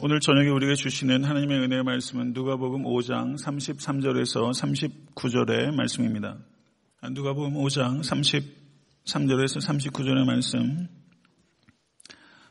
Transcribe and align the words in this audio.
오늘 0.00 0.20
저녁에 0.20 0.48
우리가 0.48 0.74
주시는 0.74 1.22
하나님의 1.22 1.60
은혜의 1.60 1.82
말씀은 1.84 2.32
누가복음 2.32 2.84
5장 2.84 3.38
33절에서 3.38 4.50
39절의 5.14 5.74
말씀입니다. 5.74 6.38
누가복음 7.10 7.54
5장 7.54 8.00
33절에서 8.00 9.60
39절의 9.60 10.24
말씀 10.24 10.88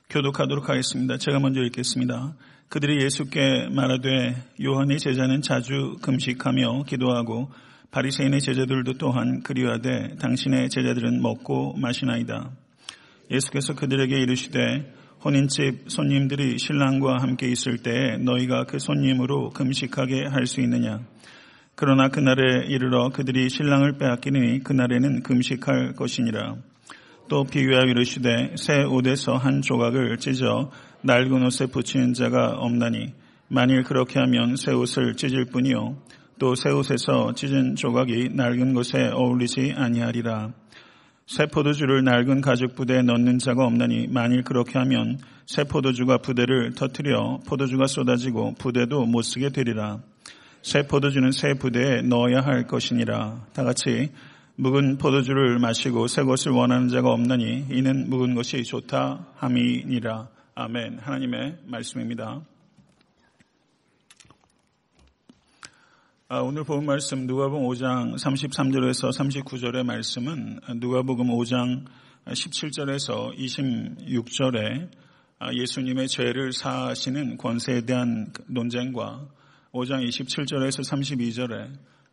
교독하도록 0.09 0.69
하겠습니다. 0.69 1.17
제가 1.17 1.39
먼저 1.39 1.61
읽겠습니다. 1.61 2.35
그들이 2.69 3.03
예수께 3.03 3.69
말하되 3.71 4.35
요한의 4.63 4.99
제자는 4.99 5.41
자주 5.41 5.97
금식하며 6.03 6.83
기도하고 6.83 7.51
바리새인의 7.89 8.39
제자들도 8.39 8.93
또한 8.99 9.41
그리하되 9.41 10.15
당신의 10.17 10.69
제자들은 10.69 11.21
먹고 11.23 11.73
마시나이다. 11.73 12.51
예수께서 13.31 13.73
그들에게 13.73 14.15
이르시되 14.15 15.00
혼인집 15.23 15.85
손님들이 15.87 16.57
신랑과 16.57 17.17
함께 17.21 17.47
있을 17.47 17.77
때에 17.77 18.17
너희가 18.17 18.65
그 18.65 18.79
손님으로 18.79 19.51
금식하게 19.51 20.25
할 20.25 20.47
수 20.47 20.61
있느냐? 20.61 20.99
그러나 21.75 22.09
그날에 22.09 22.65
이르러 22.67 23.09
그들이 23.09 23.49
신랑을 23.49 23.97
빼앗기니 23.97 24.63
그날에는 24.63 25.23
금식할 25.23 25.93
것이니라. 25.93 26.55
또 27.29 27.43
비유하여 27.45 27.85
이르시되 27.91 28.55
새 28.57 28.83
옷에서 28.83 29.37
한 29.37 29.61
조각을 29.61 30.17
찢어 30.17 30.69
낡은 31.03 31.45
옷에 31.45 31.67
붙이는 31.67 32.13
자가 32.13 32.55
없나니 32.57 33.13
만일 33.47 33.83
그렇게 33.83 34.19
하면 34.19 34.55
새 34.55 34.71
옷을 34.73 35.15
찢을 35.15 35.45
뿐이요 35.45 35.97
또 36.39 36.55
새 36.55 36.69
옷에서 36.71 37.33
찢은 37.35 37.75
조각이 37.75 38.29
낡은 38.33 38.73
것에 38.73 39.09
어울리지 39.13 39.73
아니하리라. 39.77 40.51
새 41.31 41.45
포도주를 41.45 42.03
낡은 42.03 42.41
가죽 42.41 42.75
부대에 42.75 43.03
넣는 43.03 43.39
자가 43.39 43.65
없나니 43.65 44.07
만일 44.07 44.43
그렇게 44.43 44.77
하면 44.79 45.17
새 45.45 45.63
포도주가 45.63 46.17
부대를 46.17 46.75
터뜨려 46.75 47.39
포도주가 47.47 47.87
쏟아지고 47.87 48.55
부대도 48.55 49.05
못 49.05 49.21
쓰게 49.21 49.51
되리라. 49.51 49.99
새 50.61 50.85
포도주는 50.85 51.31
새 51.31 51.53
부대에 51.53 52.01
넣어야 52.01 52.41
할 52.41 52.67
것이니라. 52.67 53.45
다 53.53 53.63
같이 53.63 54.11
묵은 54.57 54.97
포도주를 54.97 55.57
마시고 55.59 56.07
새 56.07 56.23
것을 56.23 56.51
원하는 56.51 56.89
자가 56.89 57.09
없나니 57.11 57.67
이는 57.71 58.09
묵은 58.09 58.35
것이 58.35 58.63
좋다 58.63 59.27
함이니라. 59.37 60.27
아멘. 60.55 60.99
하나님의 60.99 61.59
말씀입니다. 61.65 62.41
오늘 66.39 66.63
본 66.63 66.85
말씀 66.85 67.27
누가복음 67.27 67.67
5장 67.67 68.15
33절에서 68.15 69.11
39절의 69.11 69.83
말씀은 69.83 70.61
누가복음 70.79 71.27
5장 71.27 71.83
17절에서 72.25 73.37
26절에 73.37 74.89
아, 75.39 75.53
예수님의 75.53 76.07
죄를 76.07 76.53
사하시는 76.53 77.35
권세에 77.35 77.81
대한 77.81 78.31
논쟁과 78.47 79.27
5장 79.73 80.07
27절에서 80.07 80.89
32절에 80.89 81.69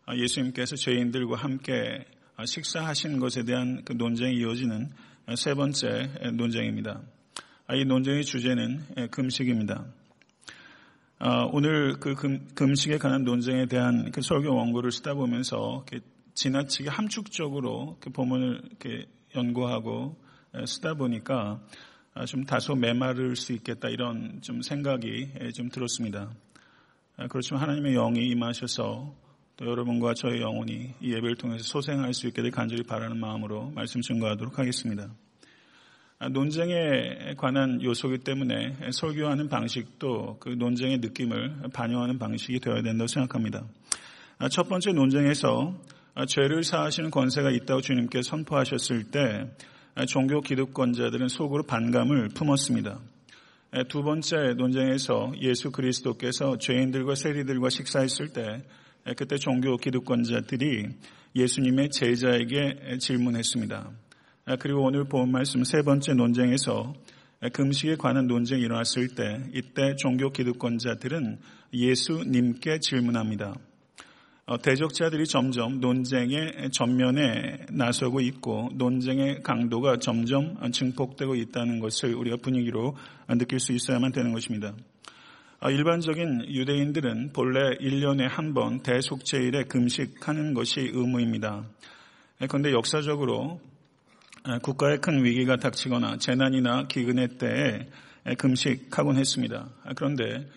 아, 0.07 0.17
예수님께서 0.17 0.75
죄인들과 0.75 1.37
함께 1.37 2.05
식사하신 2.45 3.21
것에 3.21 3.45
대한 3.45 3.83
그 3.85 3.93
논쟁이 3.93 4.39
이어지는 4.39 4.91
세 5.37 5.55
번째 5.55 6.11
논쟁입니다. 6.35 7.03
이 7.73 7.85
논쟁의 7.85 8.25
주제는 8.25 9.11
금식입니다. 9.13 9.85
어, 11.21 11.51
오늘 11.53 11.99
그 11.99 12.15
금, 12.15 12.75
식에 12.77 12.99
관한 12.99 13.25
논쟁에 13.25 13.67
대한 13.67 14.13
그 14.13 14.23
설교 14.23 14.55
원고를 14.55 14.93
쓰다 14.93 15.15
보면서 15.15 15.85
지나치게 16.35 16.91
함축적으로 16.91 17.97
그 18.01 18.11
본문을 18.11 18.61
이렇게 18.69 19.07
연구하고 19.35 20.17
쓰다 20.65 20.95
보니까 20.95 21.61
아, 22.15 22.25
좀 22.25 22.45
다소 22.45 22.77
메마를 22.77 23.35
수 23.35 23.53
있겠다 23.53 23.89
이런 23.89 24.41
좀 24.43 24.63
생각이 24.63 25.29
좀 25.55 25.69
들었습니다. 25.71 26.31
아, 27.17 27.27
그렇지만 27.27 27.63
하나님의 27.63 27.95
영이 27.95 28.29
임하셔서 28.29 29.15
또 29.57 29.67
여러분과 29.67 30.15
저의 30.15 30.41
영혼이 30.41 30.95
이 31.01 31.13
예배를 31.13 31.35
통해서 31.35 31.65
소생할 31.65 32.15
수 32.15 32.29
있게 32.29 32.43
될 32.43 32.53
간절히 32.53 32.85
바라는 32.85 33.19
마음으로 33.19 33.71
말씀 33.71 34.01
증거하도록 34.01 34.57
하겠습니다. 34.57 35.09
논쟁에 36.33 37.35
관한 37.37 37.81
요소이기 37.81 38.25
때문에 38.25 38.77
설교하는 38.91 39.49
방식도 39.49 40.39
그 40.41 40.49
논쟁의 40.49 40.99
느낌을 40.99 41.71
반영하는 41.73 42.19
방식이 42.19 42.59
되어야 42.59 42.83
된다고 42.83 43.07
생각합니다. 43.07 43.65
첫 44.51 44.69
번째 44.69 44.93
논쟁에서 44.93 45.75
죄를 46.27 46.65
사하시는 46.65 47.13
권세가 47.13 47.53
있다고 47.53 47.81
주님께 47.83 48.23
선포하셨을 48.23 49.05
때 49.13 49.49
종교 50.09 50.41
기득권자들은 50.41 51.29
속으로 51.29 51.63
반감을 51.63 52.31
품었습니다. 52.35 52.99
두 53.89 54.03
번째 54.03 54.55
논쟁에서 54.57 55.33
예수 55.41 55.71
그리스도께서 55.71 56.59
죄인들과 56.59 57.15
세리들과 57.15 57.71
식사했을 57.71 58.33
때 58.33 58.65
그때 59.17 59.37
종교 59.37 59.77
기득권자들이 59.77 60.89
예수님의 61.37 61.91
제자에게 61.91 62.99
질문했습니다. 62.99 63.91
아, 64.51 64.57
그리고 64.57 64.83
오늘 64.83 65.05
본 65.05 65.31
말씀 65.31 65.63
세 65.63 65.83
번째 65.83 66.15
논쟁에서 66.15 66.95
금식에 67.53 67.97
관한 67.97 68.27
논쟁이 68.29 68.63
일어났을 68.63 69.09
때 69.09 69.43
이때 69.53 69.95
종교 69.97 70.31
기득권자들은 70.31 71.39
예수님께 71.75 72.79
질문합니다. 72.81 73.55
어, 74.47 74.57
대적자들이 74.57 75.27
점점 75.27 75.81
논쟁의 75.81 76.71
전면에 76.73 77.67
나서고 77.71 78.23
있고 78.23 78.71
논쟁의 78.73 79.43
강도가 79.43 79.99
점점 79.99 80.57
증폭되고 80.73 81.35
있다는 81.35 81.79
것을 81.81 82.15
우리가 82.15 82.39
분위기로 82.41 82.97
느낄 83.29 83.61
수 83.61 83.75
있어야만 83.75 84.13
되는 84.13 84.33
것입니다. 84.33 84.73
어, 85.61 85.71
일반적인 85.71 86.47
유대인들은 86.49 87.35
본래 87.35 87.77
1년에 87.83 88.27
한 88.27 88.55
번 88.55 88.81
대속제일에 88.83 89.65
금식하는 89.65 90.55
것이 90.55 90.81
의무입니다. 90.81 91.67
그런데 92.49 92.73
역사적으로 92.73 93.61
국가에 94.63 94.97
큰 94.97 95.25
위기가 95.25 95.57
닥치거나 95.57 96.17
재난이나 96.17 96.87
기근의 96.87 97.37
때에 97.39 97.87
금식하곤 98.39 99.17
했습니다. 99.17 99.69
그런데 99.95 100.49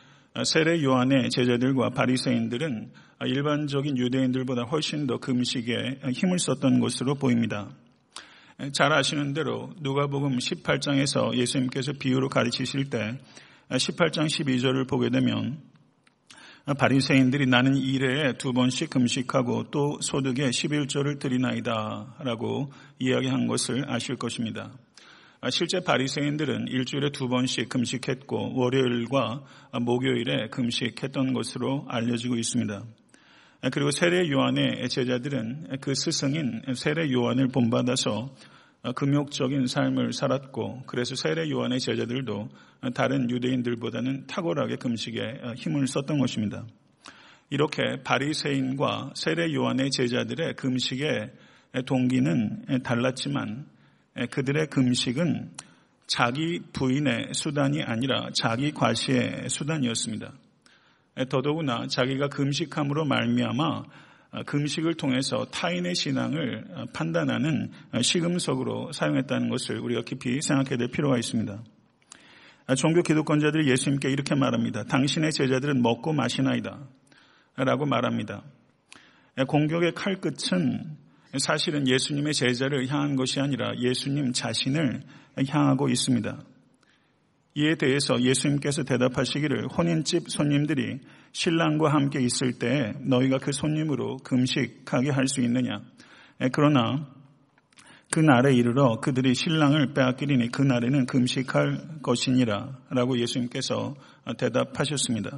세례 0.46 0.82
요한의 0.82 1.30
제자들과 1.30 1.90
바리새인들은 1.90 2.92
일반적인 3.26 3.98
유대인들보다 3.98 4.64
훨씬 4.64 5.08
더 5.08 5.18
금식에 5.18 6.00
힘을 6.14 6.40
썼던 6.40 6.80
것으로 6.80 7.16
보입니다. 7.16 7.70
잘 8.72 8.94
아시는 8.94 9.34
대로 9.34 9.74
누가복음 9.82 10.38
18장에서 10.38 11.36
예수님께서 11.36 11.94
비유로 11.94 12.30
가르치실 12.30 12.90
때 12.90 13.20
18장 13.70 14.26
12절을 14.26 14.88
보게 14.88 15.10
되면 15.10 15.60
바리새인들이 16.66 17.48
나는 17.48 17.76
일회에 17.76 18.34
두 18.34 18.54
번씩 18.54 18.92
금식하고 18.92 19.72
또 19.72 19.98
소득에 20.00 20.50
11조를 20.50 21.20
드리나이다 21.20 22.18
라고 22.20 22.72
이야기한 23.00 23.48
것을 23.48 23.90
아실 23.90 24.16
것입니다. 24.16 24.72
실제 25.50 25.80
바리새인들은 25.80 26.68
일주일에 26.68 27.10
두 27.12 27.28
번씩 27.28 27.68
금식했고 27.68 28.54
월요일과 28.56 29.44
목요일에 29.82 30.50
금식했던 30.50 31.34
것으로 31.34 31.86
알려지고 31.90 32.38
있습니다. 32.38 32.84
그리고 33.72 33.90
세례 33.90 34.30
요한의 34.30 34.88
제자들은 34.88 35.78
그 35.82 35.96
스승인 35.96 36.62
세례 36.76 37.12
요한을 37.12 37.48
본받아서 37.48 38.36
금욕적인 38.96 39.68
삶을 39.68 40.12
살았고 40.12 40.84
그래서 40.88 41.16
세례 41.16 41.50
요한의 41.50 41.80
제자들도 41.80 42.50
다른 42.96 43.30
유대인들보다는 43.30 44.26
탁월하게 44.26 44.78
금식에 44.78 45.42
힘을 45.56 45.86
썼던 45.86 46.18
것입니다. 46.18 46.66
이렇게 47.52 48.02
바리새인과 48.04 49.12
세례 49.16 49.54
요한의 49.54 49.92
제자들의 49.92 50.56
금식의 50.56 51.32
동기는 51.86 52.82
달랐지만 52.84 53.68
그들의 54.32 54.68
금식은 54.68 55.52
자기 56.08 56.60
부인의 56.74 57.34
수단이 57.34 57.84
아니라 57.84 58.30
자기 58.34 58.72
과시의 58.72 59.48
수단이었습니다. 59.50 60.34
더더구나 61.30 61.88
자기가 61.88 62.30
금식함으로 62.30 63.06
말미암아 63.06 63.64
어, 63.68 63.84
금식을 64.46 64.94
통해서 64.96 65.46
타인의 65.52 65.94
신앙을 65.96 66.64
어, 66.72 66.86
판단하는 66.94 67.72
어, 67.92 68.02
시금석으로 68.02 68.92
사용했다는 68.94 69.50
것을 69.50 69.80
우리가 69.80 70.04
깊이 70.04 70.42
생각해야 70.42 70.78
될 70.78 70.88
필요가 70.90 71.18
있습니다. 71.18 71.64
종교 72.78 73.02
기독권자들이 73.02 73.70
예수님께 73.70 74.10
이렇게 74.10 74.34
말합니다. 74.34 74.86
당신의 74.86 75.34
제자들은 75.34 75.82
먹고 75.82 76.14
마시나이다. 76.14 76.80
라고 77.58 77.86
말합니다. 77.86 78.44
공격의 79.48 79.94
칼끝은 79.94 80.98
사실은 81.38 81.88
예수님의 81.88 82.34
제자를 82.34 82.88
향한 82.88 83.18
것이 83.18 83.42
아니라 83.42 83.74
예수님 83.78 84.32
자신을 84.32 85.04
향하고 85.50 85.90
있습니다. 85.90 86.42
이에 87.54 87.76
대해서 87.76 88.22
예수님께서 88.22 88.84
대답하시기를 88.84 89.68
혼인집 89.68 90.30
손님들이 90.30 91.00
신랑과 91.34 91.92
함께 91.94 92.22
있을 92.22 92.54
때 92.54 92.94
너희가 93.02 93.40
그 93.40 93.52
손님으로 93.52 94.18
금식하게 94.18 95.10
할 95.12 95.28
수 95.28 95.42
있느냐? 95.42 95.82
그러나 96.54 97.08
그 98.10 98.20
날에 98.20 98.54
이르러 98.54 99.00
그들이 99.00 99.34
신랑을 99.36 99.94
빼앗기리니 99.94 100.52
그 100.52 100.62
날에는 100.62 101.06
금식할 101.06 102.02
것이니라 102.02 102.80
라고 102.90 103.18
예수님께서 103.20 103.96
대답하셨습니다. 104.38 105.38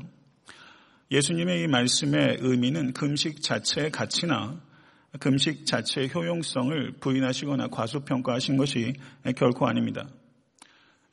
예수님의 1.11 1.63
이 1.63 1.67
말씀의 1.67 2.37
의미는 2.41 2.93
금식 2.93 3.43
자체의 3.43 3.91
가치나 3.91 4.59
금식 5.19 5.67
자체의 5.67 6.09
효용성을 6.13 6.93
부인하시거나 6.99 7.67
과소평가하신 7.67 8.57
것이 8.57 8.93
결코 9.35 9.67
아닙니다. 9.67 10.07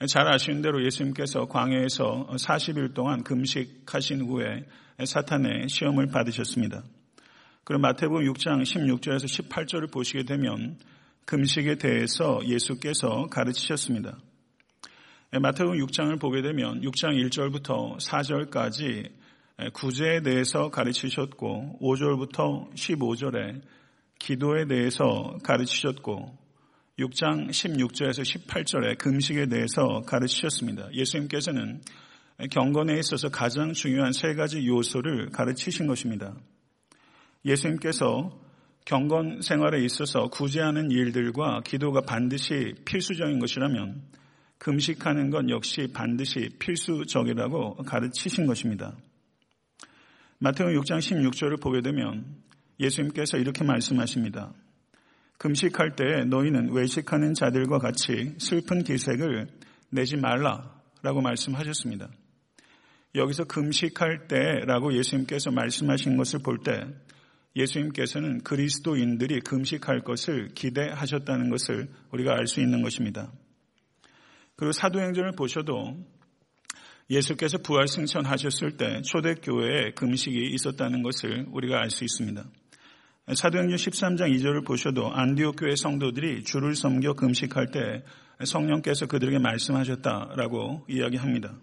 잘 0.08 0.32
아시는 0.32 0.62
대로 0.62 0.82
예수님께서 0.82 1.44
광야에서 1.44 2.28
40일 2.30 2.94
동안 2.94 3.22
금식하신 3.22 4.22
후에 4.22 4.64
사탄의 5.04 5.68
시험을 5.68 6.06
받으셨습니다. 6.06 6.82
그럼 7.64 7.82
마태복음 7.82 8.24
6장 8.32 8.62
16절에서 8.62 9.26
18절을 9.26 9.92
보시게 9.92 10.24
되면 10.24 10.78
금식에 11.26 11.74
대해서 11.74 12.40
예수께서 12.46 13.26
가르치셨습니다. 13.30 14.16
마태복음 15.38 15.78
6장을 15.84 16.18
보게 16.18 16.40
되면 16.40 16.80
6장 16.80 17.22
1절부터 17.28 17.98
4절까지 17.98 19.10
구제에 19.74 20.22
대해서 20.22 20.70
가르치셨고 20.70 21.78
5절부터 21.82 22.74
15절에 22.74 23.60
기도에 24.18 24.64
대해서 24.66 25.36
가르치셨고 25.44 26.39
6장 27.00 27.48
16절에서 27.48 28.22
18절에 28.22 28.98
금식에 28.98 29.46
대해서 29.46 30.02
가르치셨습니다. 30.06 30.92
예수님께서는 30.92 31.80
경건에 32.50 32.98
있어서 32.98 33.30
가장 33.30 33.72
중요한 33.72 34.12
세 34.12 34.34
가지 34.34 34.66
요소를 34.66 35.30
가르치신 35.30 35.86
것입니다. 35.86 36.34
예수님께서 37.44 38.38
경건 38.84 39.40
생활에 39.40 39.82
있어서 39.84 40.28
구제하는 40.28 40.90
일들과 40.90 41.62
기도가 41.64 42.02
반드시 42.02 42.74
필수적인 42.84 43.38
것이라면 43.38 44.02
금식하는 44.58 45.30
건 45.30 45.48
역시 45.48 45.88
반드시 45.92 46.50
필수적이라고 46.58 47.76
가르치신 47.76 48.46
것입니다. 48.46 48.94
마태복 50.38 50.72
6장 50.82 50.98
16절을 50.98 51.62
보게 51.62 51.80
되면 51.80 52.24
예수님께서 52.78 53.38
이렇게 53.38 53.64
말씀하십니다. 53.64 54.52
금식할 55.40 55.96
때 55.96 56.24
너희는 56.26 56.70
외식하는 56.72 57.32
자들과 57.32 57.78
같이 57.78 58.34
슬픈 58.36 58.84
기색을 58.84 59.46
내지 59.88 60.18
말라라고 60.18 61.22
말씀하셨습니다. 61.22 62.10
여기서 63.14 63.44
금식할 63.44 64.28
때라고 64.28 64.94
예수님께서 64.94 65.50
말씀하신 65.50 66.18
것을 66.18 66.40
볼 66.42 66.58
때 66.62 66.84
예수님께서는 67.56 68.42
그리스도인들이 68.42 69.40
금식할 69.40 70.02
것을 70.02 70.50
기대하셨다는 70.54 71.48
것을 71.48 71.88
우리가 72.12 72.32
알 72.32 72.46
수 72.46 72.60
있는 72.60 72.82
것입니다. 72.82 73.32
그리고 74.56 74.72
사도행전을 74.72 75.32
보셔도 75.32 75.96
예수께서 77.08 77.56
부활 77.58 77.88
승천하셨을 77.88 78.76
때 78.76 79.00
초대교회에 79.02 79.92
금식이 79.96 80.50
있었다는 80.52 81.02
것을 81.02 81.46
우리가 81.50 81.80
알 81.80 81.90
수 81.90 82.04
있습니다. 82.04 82.44
사도행전 83.32 83.76
13장 83.76 84.34
2절을 84.34 84.66
보셔도 84.66 85.12
안디옥 85.12 85.56
교회 85.60 85.76
성도들이 85.76 86.42
주를 86.42 86.74
섬겨 86.74 87.14
금식할 87.14 87.70
때 87.70 88.02
성령께서 88.44 89.06
그들에게 89.06 89.38
말씀하셨다라고 89.38 90.86
이야기합니다. 90.88 91.54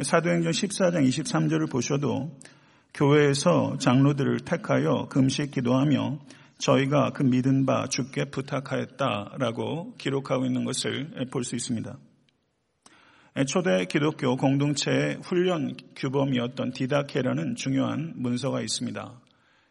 사도행전 0.00 0.52
14장 0.52 1.08
23절을 1.08 1.70
보셔도 1.70 2.38
교회에서 2.94 3.78
장로들을 3.78 4.40
택하여 4.40 5.08
금식 5.08 5.50
기도하며 5.50 6.20
저희가 6.58 7.10
그 7.10 7.22
믿은 7.22 7.66
바 7.66 7.86
주께 7.88 8.26
부탁하였다라고 8.26 9.94
기록하고 9.98 10.46
있는 10.46 10.64
것을 10.64 11.10
볼 11.30 11.42
수 11.42 11.56
있습니다. 11.56 11.98
초대 13.48 13.84
기독교 13.84 14.36
공동체의 14.36 15.18
훈련 15.22 15.76
규범이었던 15.96 16.72
디다케라는 16.72 17.56
중요한 17.56 18.14
문서가 18.16 18.62
있습니다. 18.62 19.25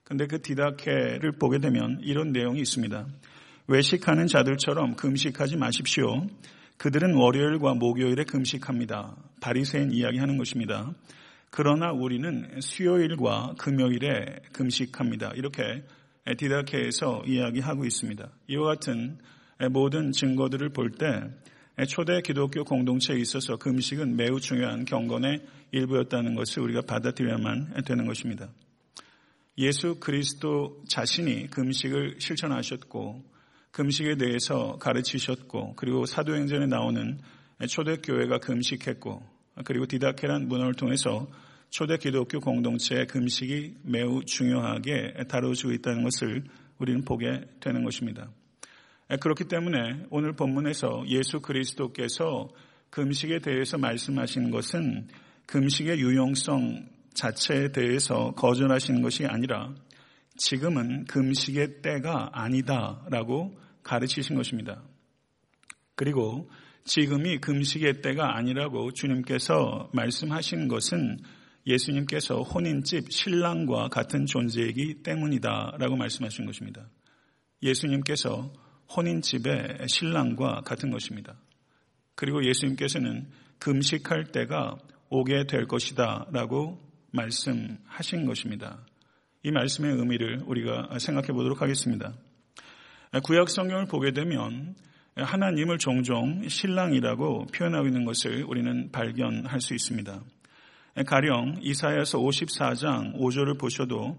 근데 0.05 0.27
그 0.27 0.39
디다케를 0.39 1.31
보게 1.31 1.57
되면 1.57 1.99
이런 2.03 2.31
내용이 2.31 2.61
있습니다. 2.61 3.07
외식하는 3.67 4.27
자들처럼 4.27 4.95
금식하지 4.95 5.57
마십시오. 5.57 6.27
그들은 6.77 7.15
월요일과 7.15 7.73
목요일에 7.73 8.23
금식합니다. 8.25 9.15
바리새인 9.41 9.91
이야기하는 9.91 10.37
것입니다. 10.37 10.93
그러나 11.49 11.91
우리는 11.91 12.61
수요일과 12.61 13.55
금요일에 13.57 14.41
금식합니다. 14.53 15.31
이렇게 15.35 15.83
디다케에서 16.37 17.23
이야기하고 17.25 17.83
있습니다. 17.85 18.29
이와 18.47 18.75
같은 18.75 19.17
모든 19.71 20.11
증거들을 20.11 20.69
볼 20.69 20.91
때 20.91 21.85
초대 21.87 22.21
기독교 22.21 22.63
공동체에 22.63 23.17
있어서 23.17 23.57
금식은 23.57 24.15
매우 24.15 24.39
중요한 24.39 24.85
경건의 24.85 25.39
일부였다는 25.71 26.35
것을 26.35 26.61
우리가 26.61 26.81
받아들여야만 26.81 27.83
되는 27.85 28.05
것입니다. 28.05 28.49
예수 29.57 29.99
그리스도 29.99 30.81
자신이 30.87 31.47
금식을 31.49 32.15
실천하셨고 32.19 33.23
금식에 33.71 34.15
대해서 34.15 34.77
가르치셨고 34.79 35.75
그리고 35.75 36.05
사도행전에 36.05 36.67
나오는 36.67 37.19
초대교회가 37.67 38.39
금식했고 38.39 39.21
그리고 39.63 39.85
디다케란 39.85 40.47
문헌을 40.47 40.73
통해서 40.73 41.27
초대 41.69 41.97
기독교 41.97 42.39
공동체의 42.39 43.07
금식이 43.07 43.75
매우 43.83 44.23
중요하게 44.23 45.25
다뤄지고 45.29 45.71
있다는 45.73 46.03
것을 46.03 46.43
우리는 46.77 47.03
보게 47.03 47.41
되는 47.59 47.83
것입니다. 47.83 48.29
그렇기 49.21 49.45
때문에 49.45 50.05
오늘 50.09 50.33
본문에서 50.33 51.05
예수 51.07 51.39
그리스도께서 51.39 52.49
금식에 52.89 53.39
대해서 53.39 53.77
말씀하신 53.77 54.51
것은 54.51 55.07
금식의 55.47 55.99
유용성 55.99 56.94
자체에 57.15 57.71
대해서 57.71 58.31
거절하시는 58.35 59.01
것이 59.01 59.25
아니라 59.25 59.73
지금은 60.37 61.05
금식의 61.05 61.81
때가 61.81 62.29
아니다라고 62.33 63.57
가르치신 63.83 64.35
것입니다. 64.35 64.83
그리고 65.95 66.49
지금이 66.83 67.39
금식의 67.39 68.01
때가 68.01 68.37
아니라고 68.37 68.91
주님께서 68.91 69.89
말씀하신 69.93 70.67
것은 70.67 71.17
예수님께서 71.65 72.41
혼인집 72.41 73.11
신랑과 73.11 73.87
같은 73.87 74.25
존재이기 74.27 75.01
때문이다라고 75.01 75.95
말씀하신 75.95 76.45
것입니다. 76.45 76.87
예수님께서 77.63 78.53
혼인집의 78.95 79.87
신랑과 79.87 80.61
같은 80.61 80.91
것입니다. 80.91 81.39
그리고 82.13 82.45
예수님께서는 82.45 83.29
금식할 83.59 84.25
때가 84.31 84.77
오게 85.09 85.45
될 85.47 85.65
것이다라고 85.65 86.84
말씀하신 87.15 88.25
것입니다. 88.25 88.79
이 89.43 89.51
말씀의 89.51 89.95
의미를 89.95 90.41
우리가 90.45 90.97
생각해 90.99 91.27
보도록 91.27 91.61
하겠습니다. 91.61 92.13
구약 93.23 93.49
성경을 93.49 93.85
보게 93.85 94.11
되면 94.11 94.75
하나님을 95.15 95.77
종종 95.77 96.47
신랑이라고 96.47 97.47
표현하고 97.53 97.87
있는 97.87 98.05
것을 98.05 98.43
우리는 98.43 98.91
발견할 98.91 99.61
수 99.61 99.73
있습니다. 99.73 100.21
가령 101.05 101.59
이사야서 101.61 102.19
54장 102.19 103.15
5절을 103.15 103.59
보셔도 103.59 104.17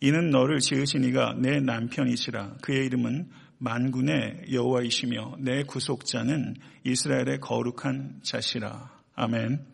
이는 0.00 0.30
너를 0.30 0.60
지으신 0.60 1.04
이가 1.04 1.34
내 1.36 1.60
남편이시라 1.60 2.58
그의 2.62 2.86
이름은 2.86 3.30
만군의 3.58 4.44
여호와이시며 4.52 5.36
내 5.40 5.64
구속자는 5.64 6.54
이스라엘의 6.84 7.40
거룩한 7.40 8.20
자시라. 8.22 8.90
아멘. 9.16 9.66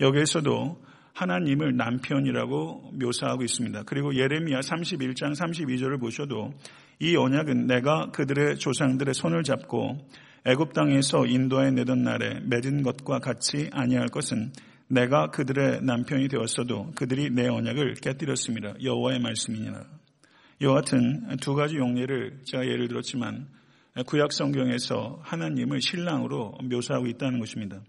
여기에서도 0.00 0.83
하나님을 1.14 1.76
남편이라고 1.76 2.92
묘사하고 3.00 3.44
있습니다. 3.44 3.84
그리고 3.86 4.14
예레미야 4.14 4.60
31장 4.60 5.34
32절을 5.34 6.00
보셔도 6.00 6.52
이 6.98 7.16
언약은 7.16 7.66
내가 7.66 8.10
그들의 8.10 8.58
조상들의 8.58 9.14
손을 9.14 9.44
잡고 9.44 9.98
애굽 10.44 10.72
땅에서 10.74 11.26
인도해 11.26 11.70
내던 11.70 12.02
날에 12.02 12.40
맺은 12.40 12.82
것과 12.82 13.20
같이 13.20 13.70
아니할 13.72 14.08
것은 14.08 14.52
내가 14.88 15.30
그들의 15.30 15.82
남편이 15.82 16.28
되었어도 16.28 16.92
그들이 16.94 17.30
내 17.30 17.48
언약을 17.48 17.94
깨뜨렸습니다. 17.94 18.74
여호와의 18.82 19.20
말씀이니라. 19.20 19.84
같은 20.74 21.36
두 21.40 21.54
가지 21.54 21.76
용례를 21.76 22.40
제가 22.44 22.64
예를 22.66 22.88
들었지만 22.88 23.48
구약 24.06 24.32
성경에서 24.32 25.20
하나님을 25.22 25.80
신랑으로 25.80 26.58
묘사하고 26.64 27.06
있다는 27.06 27.38
것입니다. 27.38 27.80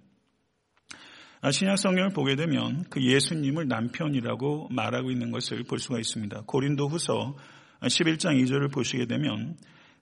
아, 1.46 1.52
신약 1.52 1.78
성경을 1.78 2.10
보게 2.10 2.36
되면 2.36 2.86
그 2.90 3.00
예수님을 3.04 3.68
남편이라고 3.68 4.70
말하고 4.72 5.12
있는 5.12 5.30
것을 5.30 5.62
볼 5.62 5.78
수가 5.78 6.00
있습니다. 6.00 6.42
고린도 6.48 6.88
후서 6.88 7.38
11장 7.82 8.42
2절을 8.42 8.74
보시게 8.74 9.06
되면 9.06 9.56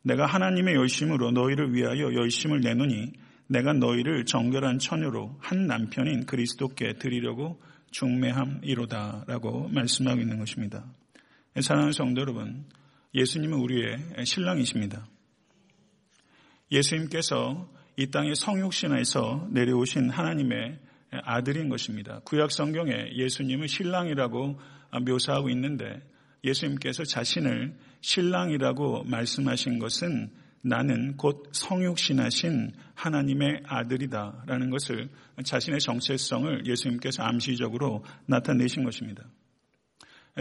내가 0.03 0.25
하나님의 0.25 0.75
열심으로 0.75 1.31
너희를 1.31 1.73
위하여 1.73 2.13
열심을 2.13 2.61
내노니 2.61 3.11
내가 3.47 3.73
너희를 3.73 4.23
정결한 4.23 4.79
처녀로 4.79 5.35
한 5.41 5.67
남편인 5.67 6.27
그리스도께 6.27 6.93
드리려고 6.93 7.61
중매함이로다라고 7.91 9.67
말씀하고 9.67 10.21
있는 10.21 10.39
것입니다. 10.39 10.85
사랑하는 11.59 11.91
성도 11.91 12.21
여러분, 12.21 12.63
예수님은 13.13 13.59
우리의 13.59 13.97
신랑이십니다. 14.23 15.05
예수님께서 16.71 17.69
이 17.97 18.09
땅의 18.11 18.35
성육신에서 18.35 19.49
내려오신 19.51 20.09
하나님의 20.09 20.79
아들인 21.23 21.69
것입니다. 21.69 22.19
구약 22.25 22.51
성경에 22.51 23.11
예수님은 23.15 23.67
신랑이라고 23.67 24.59
묘사하고 25.05 25.49
있는데 25.49 26.01
예수님께서 26.43 27.03
자신을 27.03 27.77
신랑이라고 28.01 29.03
말씀하신 29.03 29.79
것은 29.79 30.31
나는 30.61 31.17
곧 31.17 31.49
성육신하신 31.51 32.71
하나님의 32.95 33.63
아들이다라는 33.65 34.69
것을 34.69 35.09
자신의 35.43 35.79
정체성을 35.81 36.65
예수님께서 36.65 37.23
암시적으로 37.23 38.03
나타내신 38.27 38.83
것입니다. 38.83 39.25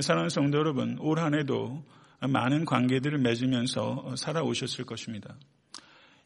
사랑하는 0.01 0.31
성도 0.31 0.59
여러분, 0.59 0.97
올 1.01 1.19
한 1.19 1.35
해도 1.35 1.85
많은 2.21 2.65
관계들을 2.65 3.19
맺으면서 3.19 4.15
살아오셨을 4.17 4.85
것입니다. 4.87 5.37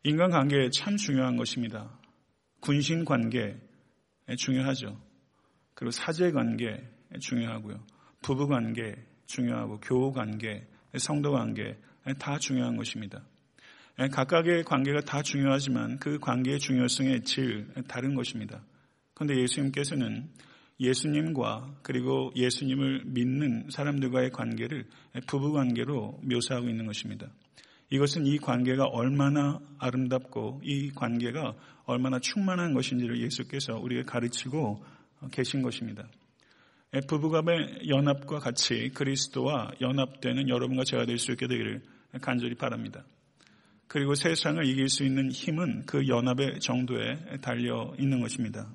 인간관계 0.05 0.71
참 0.71 0.97
중요한 0.97 1.37
것입니다. 1.37 1.91
군신 2.61 3.05
관계 3.05 3.57
중요하죠. 4.37 5.01
그리고 5.75 5.91
사제 5.91 6.31
관계 6.33 6.83
중요하고요. 7.21 7.85
부부 8.23 8.49
관계 8.49 8.97
중요하고 9.27 9.81
교우 9.81 10.13
관계, 10.13 10.67
성도 10.97 11.33
관계 11.33 11.77
다 12.19 12.39
중요한 12.39 12.77
것입니다. 12.77 13.23
각각의 14.13 14.65
관계가 14.65 15.01
다 15.03 15.23
중요하지만 15.23 15.99
그 15.99 16.19
관계의 16.19 16.59
중요성의 16.59 17.25
질 17.25 17.69
다른 17.89 18.15
것입니다. 18.15 18.63
그런데 19.15 19.41
예수님께서는 19.41 20.29
예수님과 20.79 21.79
그리고 21.83 22.31
예수님을 22.37 23.05
믿는 23.07 23.69
사람들과의 23.71 24.31
관계를 24.31 24.87
부부 25.27 25.53
관계로 25.53 26.21
묘사하고 26.23 26.69
있는 26.69 26.87
것입니다. 26.87 27.29
이것은 27.91 28.27
이 28.27 28.39
관계가 28.39 28.85
얼마나 28.87 29.61
아름답고 29.79 30.61
이 30.65 30.91
관계가 30.91 31.55
얼마나 31.85 32.19
충만한 32.19 32.75
것인지를 32.75 33.23
예수께서 33.23 33.75
우리에게 33.79 34.05
가르치고 34.05 34.83
계신 35.31 35.63
것입니다. 35.63 36.09
부부간의 37.09 37.89
연합과 37.89 38.39
같이 38.39 38.91
그리스도와 38.95 39.71
연합되는 39.81 40.49
여러분과 40.49 40.85
제가 40.85 41.05
될 41.05 41.19
수 41.19 41.33
있게 41.33 41.47
되기를 41.47 41.83
간절히 42.21 42.55
바랍니다. 42.55 43.05
그리고 43.89 44.15
세상을 44.15 44.65
이길 44.67 44.89
수 44.89 45.05
있는 45.05 45.31
힘은 45.31 45.85
그 45.87 46.09
연합의 46.09 46.59
정도에 46.61 47.39
달려 47.41 47.95
있는 47.99 48.21
것입니다. 48.21 48.69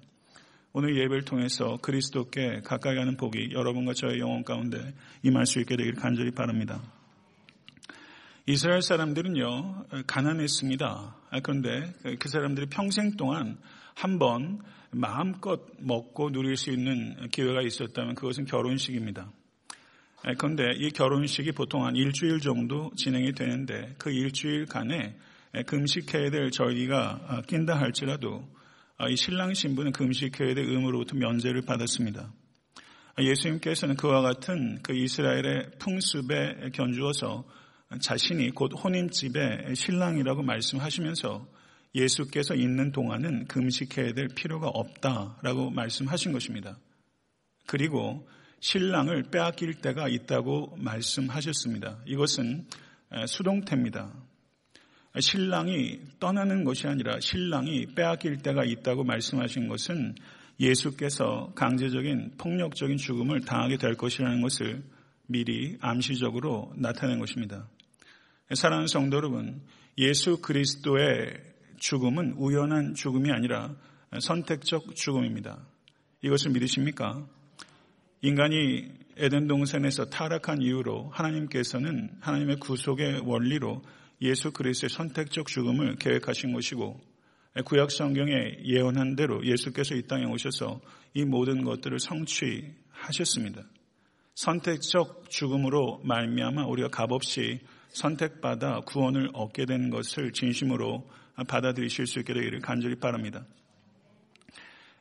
오늘 0.71 0.95
예배를 0.95 1.25
통해서 1.25 1.77
그리스도께 1.81 2.61
가까이 2.63 2.95
가는 2.95 3.17
복이 3.17 3.49
여러분과 3.51 3.93
저의 3.93 4.19
영혼 4.19 4.43
가운데 4.45 4.93
임할 5.21 5.45
수 5.45 5.59
있게 5.59 5.75
되기를 5.75 5.99
간절히 5.99 6.31
바랍니다. 6.31 6.81
이스라엘 8.47 8.81
사람들은요, 8.81 9.85
가난했습니다. 10.07 11.15
그런데 11.43 11.93
그 12.19 12.27
사람들이 12.27 12.67
평생 12.67 13.15
동안 13.15 13.57
한번 13.93 14.61
마음껏 14.89 15.61
먹고 15.77 16.31
누릴 16.31 16.57
수 16.57 16.71
있는 16.71 17.29
기회가 17.29 17.61
있었다면 17.61 18.15
그것은 18.15 18.45
결혼식입니다. 18.45 19.31
그런데 20.39 20.63
이 20.77 20.89
결혼식이 20.89 21.51
보통 21.51 21.85
한 21.85 21.95
일주일 21.95 22.39
정도 22.39 22.91
진행이 22.95 23.33
되는데 23.33 23.93
그 23.99 24.09
일주일간에 24.09 25.15
금식해야 25.67 26.31
될 26.31 26.49
저희가 26.49 27.43
낀다 27.47 27.79
할지라도 27.79 28.43
이 29.07 29.15
신랑 29.15 29.53
신부는 29.53 29.91
금식해야 29.91 30.55
될 30.55 30.65
의무로부터 30.67 31.15
면제를 31.15 31.61
받았습니다. 31.61 32.33
예수님께서는 33.19 33.97
그와 33.97 34.21
같은 34.21 34.79
그 34.81 34.93
이스라엘의 34.93 35.71
풍습에 35.77 36.71
견주어서 36.73 37.45
자신이 37.99 38.51
곧 38.51 38.71
혼인집의 38.73 39.75
신랑이라고 39.75 40.43
말씀하시면서 40.43 41.47
예수께서 41.93 42.55
있는 42.55 42.91
동안은 42.91 43.47
금식해야 43.47 44.13
될 44.13 44.27
필요가 44.29 44.67
없다라고 44.67 45.71
말씀하신 45.71 46.31
것입니다. 46.31 46.77
그리고 47.67 48.27
신랑을 48.61 49.23
빼앗길 49.23 49.75
때가 49.81 50.07
있다고 50.07 50.77
말씀하셨습니다. 50.77 51.99
이것은 52.05 52.67
수동태입니다. 53.27 54.13
신랑이 55.19 55.99
떠나는 56.19 56.63
것이 56.63 56.87
아니라 56.87 57.19
신랑이 57.19 57.87
빼앗길 57.87 58.37
때가 58.37 58.63
있다고 58.63 59.03
말씀하신 59.03 59.67
것은 59.67 60.15
예수께서 60.59 61.51
강제적인 61.55 62.35
폭력적인 62.37 62.97
죽음을 62.97 63.41
당하게 63.41 63.77
될 63.77 63.95
것이라는 63.95 64.41
것을 64.41 64.83
미리 65.27 65.77
암시적으로 65.81 66.71
나타낸 66.77 67.19
것입니다. 67.19 67.67
사랑하는 68.53 68.87
성도 68.87 69.15
여러분, 69.15 69.61
예수 69.97 70.41
그리스도의 70.41 71.37
죽음은 71.77 72.33
우연한 72.37 72.95
죽음이 72.95 73.31
아니라 73.31 73.73
선택적 74.19 74.93
죽음입니다. 74.93 75.65
이것을 76.21 76.51
믿으십니까? 76.51 77.25
인간이 78.21 78.91
에덴 79.15 79.47
동산에서 79.47 80.09
타락한 80.09 80.61
이후로 80.61 81.11
하나님께서는 81.11 82.09
하나님의 82.19 82.57
구속의 82.57 83.21
원리로 83.25 83.81
예수 84.21 84.51
그리스도의 84.51 84.89
선택적 84.89 85.47
죽음을 85.47 85.95
계획하신 85.95 86.51
것이고 86.51 86.99
구약 87.65 87.89
성경에 87.89 88.57
예언한 88.65 89.15
대로 89.15 89.45
예수께서 89.45 89.95
이 89.95 90.07
땅에 90.07 90.25
오셔서 90.25 90.81
이 91.13 91.23
모든 91.23 91.63
것들을 91.63 91.99
성취하셨습니다. 91.99 93.63
선택적 94.35 95.29
죽음으로 95.29 96.01
말미암아 96.03 96.65
우리가 96.65 96.89
값없이 96.89 97.61
선택받아 97.91 98.81
구원을 98.81 99.29
얻게 99.33 99.65
된 99.65 99.89
것을 99.89 100.31
진심으로 100.31 101.09
받아들이실 101.47 102.07
수 102.07 102.19
있게 102.19 102.33
되기를 102.33 102.59
간절히 102.59 102.95
바랍니다. 102.95 103.45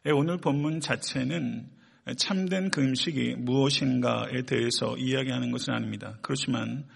예, 0.06 0.10
오늘 0.10 0.38
본문 0.38 0.80
자체는 0.80 1.68
참된 2.16 2.70
금식이 2.70 3.36
무엇인가에 3.38 4.42
대해서 4.42 4.96
이야기하는 4.96 5.50
것은 5.50 5.74
아닙니다. 5.74 6.18
그렇지만 6.22 6.86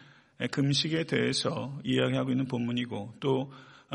금식에 0.50 1.04
대해서 1.04 1.78
이야기하고 1.84 2.30
있는 2.30 2.46
본문이고 2.46 3.14
또 3.20 3.52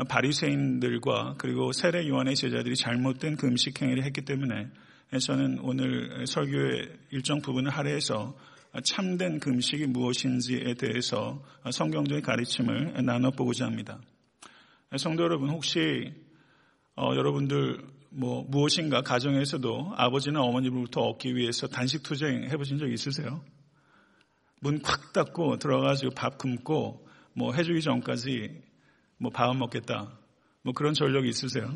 바리새인들과 0.08 1.34
그리고 1.36 1.72
세례 1.72 2.08
요한의 2.08 2.36
제자들이 2.36 2.76
잘못된 2.76 3.36
금식 3.36 3.82
행위를 3.82 4.04
했기 4.04 4.22
때문에 4.22 4.68
저는 5.20 5.58
오늘 5.60 6.26
설교의 6.26 6.88
일정 7.10 7.40
부분을 7.42 7.70
할애해서 7.70 8.36
참된 8.84 9.40
금식이 9.40 9.86
무엇인지에 9.86 10.74
대해서 10.74 11.42
성경적인 11.70 12.22
가르침을 12.22 13.04
나눠보고자 13.04 13.66
합니다. 13.66 14.00
성도 14.96 15.24
여러분 15.24 15.50
혹시 15.50 16.12
어, 16.96 17.14
여러분들 17.14 17.84
뭐 18.10 18.44
무엇인가 18.48 19.02
가정에서도 19.02 19.92
아버지나 19.96 20.40
어머니로부터 20.42 21.00
얻기 21.00 21.34
위해서 21.36 21.66
단식 21.68 22.02
투쟁 22.02 22.44
해보신 22.50 22.78
적 22.78 22.90
있으세요? 22.90 23.42
문 24.60 24.82
콱 24.82 25.12
닫고 25.12 25.58
들어가지고 25.58 26.14
밥 26.14 26.38
굶고 26.38 27.06
뭐 27.34 27.52
해주기 27.52 27.80
전까지 27.82 28.60
뭐밥 29.18 29.56
먹겠다 29.56 30.12
뭐 30.62 30.74
그런 30.74 30.92
전력이 30.94 31.28
있으세요? 31.28 31.72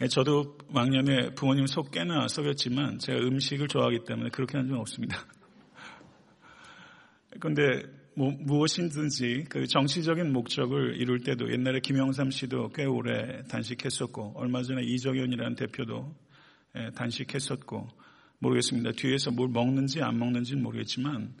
예, 0.00 0.08
저도 0.08 0.58
왕년에 0.68 1.34
부모님 1.34 1.66
속 1.66 1.90
깨나 1.90 2.28
썩였지만 2.28 2.98
제가 2.98 3.18
음식을 3.18 3.68
좋아하기 3.68 4.04
때문에 4.04 4.30
그렇게 4.30 4.58
한 4.58 4.66
적은 4.66 4.80
없습니다. 4.80 5.24
그런데 7.40 7.82
뭐, 8.16 8.30
무엇이든지 8.38 9.46
그 9.48 9.66
정치적인 9.66 10.32
목적을 10.32 11.00
이룰 11.00 11.20
때도 11.20 11.50
옛날에 11.52 11.80
김영삼 11.80 12.30
씨도 12.30 12.70
꽤 12.70 12.84
오래 12.84 13.42
단식했었고 13.48 14.34
얼마 14.36 14.62
전에 14.62 14.82
이정현이라는 14.82 15.56
대표도 15.56 16.14
예, 16.76 16.90
단식했었고 16.94 17.88
모르겠습니다. 18.38 18.92
뒤에서 18.92 19.30
뭘 19.30 19.48
먹는지 19.48 20.00
안 20.02 20.18
먹는지는 20.18 20.62
모르겠지만 20.62 21.34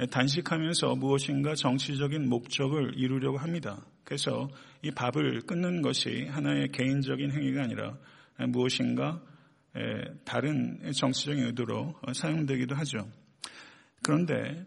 예, 0.00 0.06
단식하면서 0.06 0.94
무엇인가 0.96 1.54
정치적인 1.54 2.26
목적을 2.28 2.94
이루려고 2.96 3.36
합니다. 3.36 3.84
그래서 4.04 4.48
이 4.82 4.90
밥을 4.90 5.42
끊는 5.42 5.82
것이 5.82 6.24
하나의 6.24 6.68
개인적인 6.72 7.32
행위가 7.32 7.62
아니라 7.62 7.98
무엇인가 8.48 9.22
예, 9.76 10.04
다른 10.24 10.90
정치적인 10.92 11.44
의도로 11.44 11.94
사용되기도 12.14 12.74
하죠. 12.76 13.08
그런데 14.02 14.64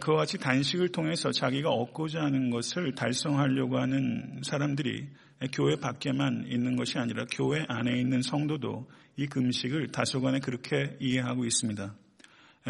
그와 0.00 0.18
같이 0.18 0.38
단식을 0.38 0.88
통해서 0.88 1.30
자기가 1.30 1.70
얻고자 1.70 2.20
하는 2.22 2.50
것을 2.50 2.94
달성하려고 2.94 3.78
하는 3.78 4.40
사람들이 4.42 5.08
교회 5.52 5.76
밖에만 5.76 6.46
있는 6.48 6.76
것이 6.76 6.98
아니라 6.98 7.26
교회 7.30 7.64
안에 7.68 8.00
있는 8.00 8.22
성도도 8.22 8.88
이 9.16 9.26
금식을 9.26 9.88
다소간에 9.88 10.40
그렇게 10.40 10.96
이해하고 11.00 11.44
있습니다. 11.44 11.94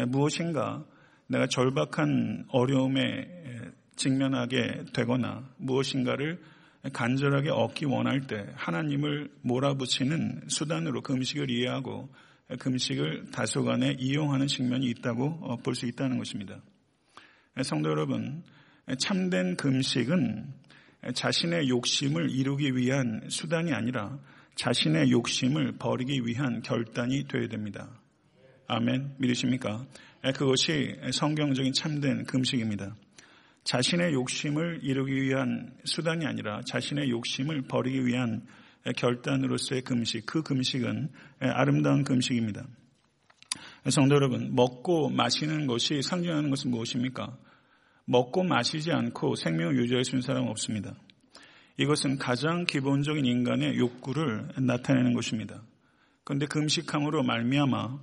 무엇인가 0.07 0.85
내가 1.27 1.47
절박한 1.47 2.45
어려움에 2.49 3.27
직면하게 3.95 4.85
되거나 4.93 5.49
무엇인가를 5.57 6.41
간절하게 6.93 7.49
얻기 7.49 7.85
원할 7.85 8.27
때 8.27 8.45
하나님을 8.55 9.31
몰아붙이는 9.41 10.43
수단으로 10.49 11.01
금식을 11.01 11.49
이해하고 11.49 12.09
금식을 12.59 13.31
다소간에 13.31 13.95
이용하는 13.97 14.47
측면이 14.47 14.85
있다고 14.87 15.57
볼 15.63 15.73
수 15.73 15.87
있다는 15.87 16.17
것입니다. 16.19 16.61
성도 17.63 17.89
여러분, 17.89 18.43
참된 18.97 19.55
금식은 19.55 20.45
자신의 21.13 21.69
욕심을 21.69 22.29
이루기 22.29 22.75
위한 22.75 23.21
수단이 23.29 23.71
아니라 23.71 24.19
자신의 24.55 25.09
욕심을 25.11 25.77
버리기 25.79 26.25
위한 26.25 26.61
결단이 26.61 27.29
되어야 27.29 27.47
됩니다. 27.47 27.89
아멘. 28.67 29.15
믿으십니까? 29.19 29.85
그것이 30.35 30.97
성경적인 31.13 31.71
참된 31.71 32.25
금식입니다. 32.25 32.93
자신의 33.63 34.13
욕심을 34.13 34.81
이루기 34.83 35.13
위한 35.13 35.71
수단이 35.85 36.25
아니라 36.25 36.59
자신의 36.65 37.09
욕심을 37.09 37.61
버리기 37.69 38.05
위한 38.05 38.45
결단으로서의 38.97 39.81
금식, 39.83 40.25
그 40.25 40.43
금식은 40.43 41.09
아름다운 41.39 42.03
금식입니다. 42.03 42.67
성도 43.89 44.15
여러분, 44.15 44.53
먹고 44.55 45.09
마시는 45.09 45.67
것이 45.67 46.01
상징하는 46.01 46.49
것은 46.49 46.69
무엇입니까? 46.71 47.37
먹고 48.05 48.43
마시지 48.43 48.91
않고 48.91 49.35
생명을 49.35 49.77
유지할 49.77 50.03
수 50.03 50.11
있는 50.11 50.21
사람은 50.21 50.49
없습니다. 50.49 50.95
이것은 51.77 52.17
가장 52.17 52.65
기본적인 52.65 53.25
인간의 53.25 53.77
욕구를 53.77 54.49
나타내는 54.57 55.13
것입니다. 55.13 55.61
그런데 56.23 56.45
금식함으로 56.45 57.23
말미암아 57.23 57.99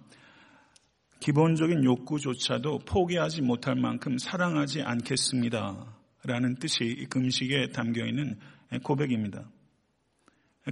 기본적인 1.21 1.85
욕구조차도 1.85 2.81
포기하지 2.81 3.43
못할 3.43 3.77
만큼 3.77 4.19
사랑하지 4.19 4.83
않겠습니다. 4.83 5.87
라는 6.25 6.57
뜻이 6.57 7.07
금식에 7.11 7.69
담겨 7.69 8.05
있는 8.07 8.39
고백입니다. 8.83 9.49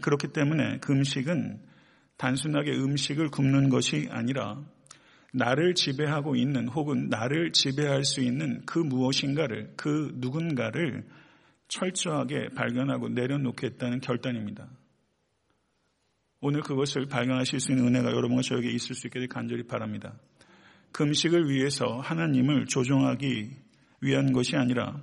그렇기 0.02 0.28
때문에 0.28 0.78
금식은 0.78 1.60
단순하게 2.16 2.72
음식을 2.72 3.30
굶는 3.30 3.68
것이 3.68 4.08
아니라 4.10 4.62
나를 5.32 5.74
지배하고 5.74 6.36
있는 6.36 6.68
혹은 6.68 7.08
나를 7.08 7.52
지배할 7.52 8.04
수 8.04 8.20
있는 8.20 8.62
그 8.66 8.78
무엇인가를 8.78 9.74
그 9.76 10.12
누군가를 10.16 11.06
철저하게 11.68 12.48
발견하고 12.56 13.08
내려놓겠다는 13.10 14.00
결단입니다. 14.00 14.68
오늘 16.40 16.62
그것을 16.62 17.06
발견하실 17.06 17.60
수 17.60 17.72
있는 17.72 17.88
은혜가 17.88 18.10
여러분과 18.10 18.42
저에게 18.42 18.70
있을 18.70 18.94
수 18.94 19.06
있게 19.06 19.26
간절히 19.26 19.62
바랍니다. 19.64 20.14
금식을 20.92 21.50
위해서 21.50 21.98
하나님을 22.00 22.66
조종하기 22.66 23.50
위한 24.00 24.32
것이 24.32 24.56
아니라 24.56 25.00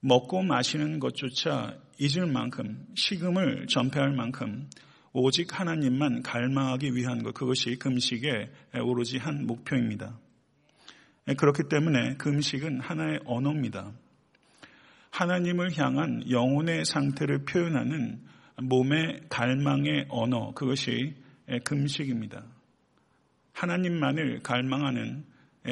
먹고 0.00 0.42
마시는 0.42 0.98
것조차 0.98 1.78
잊을 1.98 2.26
만큼 2.26 2.86
식음을 2.94 3.68
전폐할 3.68 4.12
만큼 4.12 4.68
오직 5.16 5.58
하나님만 5.58 6.22
갈망하기 6.22 6.96
위한 6.96 7.22
것 7.22 7.34
그것이 7.34 7.76
금식의 7.76 8.50
오로지 8.82 9.16
한 9.16 9.46
목표입니다. 9.46 10.18
그렇기 11.38 11.68
때문에 11.70 12.16
금식은 12.16 12.80
하나의 12.80 13.20
언어입니다. 13.24 13.92
하나님을 15.10 15.78
향한 15.78 16.28
영혼의 16.28 16.84
상태를 16.84 17.44
표현하는 17.44 18.22
몸의 18.60 19.20
갈망의 19.28 20.06
언어 20.08 20.52
그것이 20.52 21.14
금식입니다. 21.62 22.44
하나님만을 23.52 24.42
갈망하는 24.42 25.24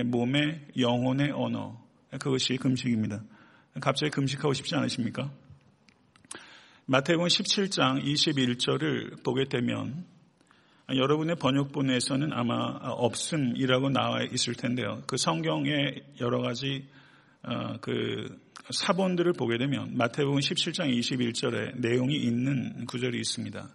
몸의 0.04 0.68
영혼의 0.78 1.32
언어 1.32 1.84
그것이 2.12 2.58
금식입니다. 2.58 3.24
갑자기 3.80 4.10
금식하고 4.10 4.52
싶지 4.52 4.76
않으십니까? 4.76 5.32
마태복음 6.92 7.26
17장 7.26 8.04
21절을 8.04 9.24
보게 9.24 9.46
되면 9.46 10.04
여러분의 10.94 11.36
번역본에서는 11.36 12.34
아마 12.34 12.76
없음이라고 12.82 13.88
나와 13.88 14.22
있을 14.24 14.54
텐데요. 14.54 15.00
그 15.06 15.16
성경의 15.16 16.02
여러 16.20 16.42
가지 16.42 16.86
어, 17.44 17.78
그 17.80 18.38
사본들을 18.68 19.32
보게 19.32 19.56
되면 19.56 19.96
마태복음 19.96 20.40
17장 20.40 20.94
21절에 20.94 21.80
내용이 21.80 22.14
있는 22.14 22.84
구절이 22.84 23.18
있습니다. 23.18 23.70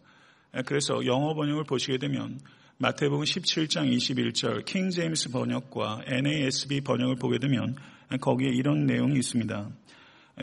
그래서 0.67 1.03
영어 1.07 1.33
번역을 1.33 1.63
보시게 1.63 1.97
되면 1.97 2.39
마태복음 2.77 3.23
17장 3.23 3.91
21절 3.97 4.63
킹 4.65 4.91
제임스 4.91 5.31
번역과 5.31 6.03
NASB 6.05 6.81
번역을 6.81 7.15
보게 7.15 7.39
되면 7.39 7.75
거기에 8.21 8.49
이런 8.49 8.85
내용이 8.85 9.17
있습니다. 9.17 9.71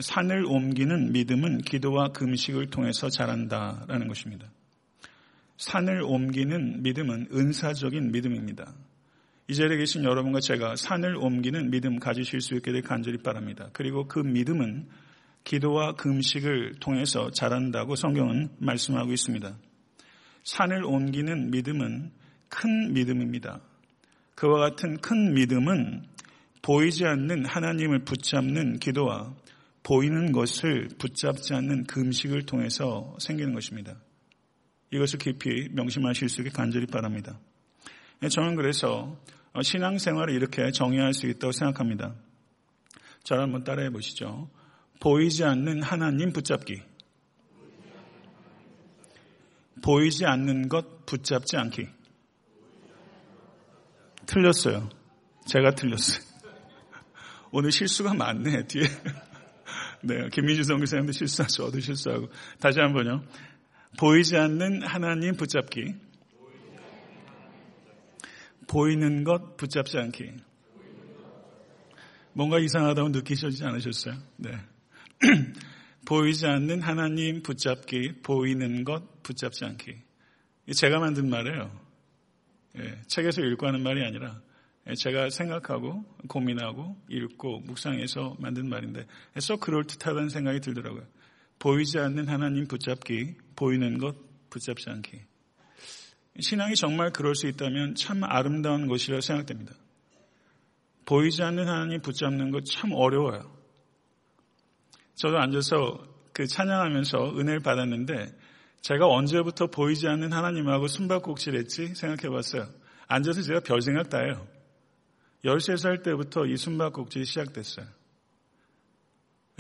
산을 0.01 0.45
옮기는 0.47 1.13
믿음은 1.13 1.59
기도와 1.59 2.09
금식을 2.09 2.69
통해서 2.69 3.09
자란다라는 3.09 4.09
것입니다. 4.09 4.49
산을 5.57 6.03
옮기는 6.03 6.83
믿음은 6.83 7.29
은사적인 7.33 8.11
믿음입니다. 8.11 8.75
이 9.47 9.55
자리에 9.55 9.77
계신 9.77 10.05
여러분과 10.05 10.41
제가 10.41 10.75
산을 10.77 11.17
옮기는 11.17 11.71
믿음 11.71 11.99
가지실 11.99 12.41
수 12.41 12.55
있게 12.55 12.73
될 12.73 12.83
간절히 12.83 13.19
바랍니다. 13.19 13.69
그리고 13.73 14.09
그 14.09 14.19
믿음은 14.19 14.89
기도와 15.45 15.93
금식을 15.93 16.77
통해서 16.81 17.31
자란다고 17.31 17.95
성경은 17.95 18.49
말씀하고 18.59 19.13
있습니다. 19.13 19.57
산을 20.45 20.85
옮기는 20.85 21.51
믿음은 21.51 22.11
큰 22.49 22.93
믿음입니다. 22.95 23.61
그와 24.35 24.71
같은 24.71 24.97
큰 24.99 25.35
믿음은 25.35 26.03
보이지 26.63 27.05
않는 27.05 27.45
하나님을 27.45 28.05
붙잡는 28.05 28.79
기도와 28.79 29.35
보이는 29.85 30.33
것을 30.33 30.89
붙잡지 30.99 31.55
않는 31.55 31.85
금식을 31.85 32.47
통해서 32.47 33.17
생기는 33.21 33.53
것입니다. 33.55 33.97
이것을 34.91 35.19
깊이 35.19 35.69
명심하실 35.73 36.29
수 36.29 36.41
있게 36.41 36.51
간절히 36.51 36.87
바랍니다. 36.87 37.39
저는 38.29 38.57
그래서 38.57 39.21
신앙생활을 39.63 40.35
이렇게 40.35 40.73
정의할 40.73 41.13
수 41.13 41.27
있다고 41.27 41.53
생각합니다. 41.53 42.15
저를 43.25 43.43
한번 43.43 43.63
따라해 43.63 43.91
보시죠. 43.91 44.49
보이지 45.01 45.45
않는 45.45 45.83
하나님 45.83 46.33
붙잡기. 46.33 46.83
보이지 49.83 50.25
않는 50.25 50.71
것 50.71 51.05
붙잡지 51.05 51.59
않기. 51.59 51.89
틀렸어요. 54.25 54.89
제가 55.47 55.75
틀렸어요. 55.75 56.25
오늘 57.53 57.71
실수가 57.71 58.15
많네, 58.15 58.67
뒤에. 58.67 58.85
네, 60.07 60.29
김민주 60.29 60.65
선교사님도 60.65 61.13
실수하죠. 61.13 61.65
저도 61.65 61.81
실수하고. 61.81 62.29
다시 62.61 62.79
한 62.79 62.93
번요. 62.93 63.25
보이지 63.99 64.37
않는 64.37 64.83
하나님 64.83 65.35
붙잡기. 65.35 65.95
보이는 68.67 69.25
것 69.25 69.57
붙잡지 69.57 69.97
않기. 69.97 70.31
뭔가 72.35 72.59
이상하다고 72.59 73.11
느끼시지 73.11 73.65
않으셨어요? 73.65 74.15
네. 74.37 74.51
보이지 76.05 76.47
않는 76.47 76.83
하나님 76.83 77.43
붙잡기, 77.43 78.21
보이는 78.23 78.85
것 78.85 79.23
붙잡지 79.23 79.65
않기. 79.65 79.95
제가 80.75 80.99
만든 80.99 81.31
말이에요. 81.31 81.81
예, 82.77 83.01
책에서 83.07 83.41
읽고 83.41 83.67
하는 83.67 83.83
말이 83.83 84.05
아니라 84.05 84.41
제가 84.93 85.31
생각하고 85.31 86.05
고민하고 86.29 86.97
읽고 87.09 87.61
묵상해서 87.61 88.37
만든 88.39 88.69
말인데 88.69 89.07
썩 89.39 89.61
그럴듯하다는 89.61 90.29
생각이 90.29 90.61
들더라고요. 90.61 91.05
보이지 91.59 91.99
않는 91.99 92.29
하나님 92.29 92.67
붙잡기, 92.67 93.37
보이는 93.57 93.97
것 93.99 94.15
붙잡지 94.51 94.91
않기. 94.91 95.21
신앙이 96.41 96.75
정말 96.75 97.11
그럴 97.11 97.35
수 97.35 97.47
있다면 97.47 97.95
참 97.95 98.25
아름다운 98.25 98.87
것이라고 98.87 99.21
생각됩니다. 99.21 99.73
보이지 101.07 101.43
않는 101.43 101.67
하나님 101.67 102.03
붙잡는 102.03 102.51
것 102.51 102.65
참 102.65 102.93
어려워요. 102.93 103.55
저도 105.15 105.39
앉아서 105.39 106.05
그 106.33 106.47
찬양하면서 106.47 107.39
은혜를 107.39 107.61
받았는데 107.61 108.37
제가 108.81 109.07
언제부터 109.07 109.69
보이지 109.69 110.09
않는 110.09 110.33
하나님하고 110.33 110.89
숨바꼭질했지 110.89 111.95
생각해 111.95 112.29
봤어요. 112.35 112.69
앉아서 113.07 113.43
제가 113.43 113.61
별 113.61 113.81
생각 113.81 114.11
다 114.11 114.19
해요. 114.19 114.47
13살 115.45 116.03
때부터 116.03 116.47
이 116.47 116.57
숨바꼭질이 116.57 117.25
시작됐어요. 117.25 117.87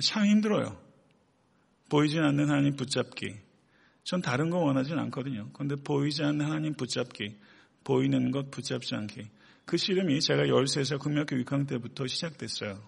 참 0.03 0.27
힘들어요. 0.27 0.81
보이지 1.91 2.19
않는 2.19 2.49
하나님 2.49 2.75
붙잡기. 2.75 3.37
전 4.03 4.21
다른 4.21 4.51
거 4.51 4.59
원하진 4.59 4.99
않거든요. 4.99 5.51
그런데 5.53 5.77
보이지 5.77 6.23
않는 6.23 6.45
하나님 6.45 6.75
붙잡기, 6.75 7.37
보이는 7.85 8.31
것 8.31 8.51
붙잡지 8.51 8.95
않기. 8.95 9.29
그 9.65 9.77
씨름이 9.77 10.21
제가 10.21 10.45
13살 10.45 10.99
금학교 11.01 11.37
6학년 11.37 11.69
때부터 11.69 12.07
시작됐어요. 12.07 12.83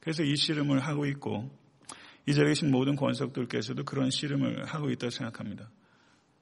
그래서 0.00 0.22
이 0.24 0.36
씨름을 0.36 0.80
하고 0.80 1.06
있고 1.06 1.50
이 2.26 2.34
자리에 2.34 2.50
계신 2.50 2.70
모든 2.70 2.96
권석들께서도 2.96 3.84
그런 3.84 4.10
씨름을 4.10 4.64
하고 4.64 4.90
있다고 4.90 5.10
생각합니다. 5.10 5.70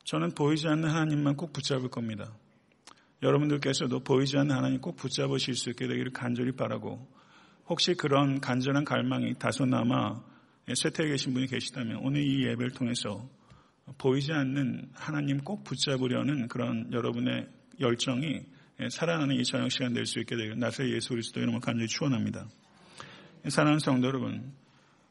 저는 0.05 0.35
보이지 0.35 0.67
않는 0.69 0.89
하나님만 0.89 1.37
꼭 1.37 1.53
붙잡을 1.53 1.89
겁니다. 1.89 2.35
여러분들께서도 3.23 4.01
보이지 4.01 4.39
않는 4.39 4.55
하나님 4.55 4.81
꼭 4.81 4.97
붙잡으실 4.97 5.55
수 5.55 5.71
있게 5.71 5.87
되기를 5.87 6.13
간절히 6.13 6.53
바라고 6.53 7.07
혹시 7.69 7.95
그런 7.95 8.41
간절한 8.41 8.85
갈망이 8.85 9.35
다소나마 9.39 10.23
쇠퇴에 10.73 11.09
계신 11.09 11.35
분이 11.35 11.47
계시다면 11.47 11.99
오늘 12.03 12.23
이 12.23 12.45
예배를 12.47 12.71
통해서 12.71 13.29
보이지 13.99 14.33
않는 14.33 14.91
하나님 14.95 15.39
꼭 15.39 15.65
붙잡으려는 15.65 16.49
그런 16.49 16.93
여러분의 16.93 17.49
열정이 17.81 18.43
살아나는 18.91 19.37
이 19.37 19.45
저녁 19.45 19.71
시간 19.71 19.93
될 19.93 20.07
수 20.07 20.21
있게 20.21 20.37
되길 20.37 20.59
나사 20.59 20.85
예수 20.87 21.11
그리스도 21.11 21.41
이름을 21.41 21.61
간절히 21.61 21.87
축원합니다. 21.89 22.47
사랑하는 23.49 23.79
성도 23.79 24.07
여러분, 24.07 24.53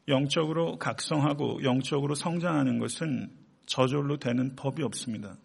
영적으로 0.08 0.78
각성하고 0.78 1.62
영적으로 1.62 2.14
성장하는 2.14 2.78
것은 2.78 3.30
저절로 3.66 4.16
되는 4.18 4.56
법이 4.56 4.82
없습니다. 4.82 5.36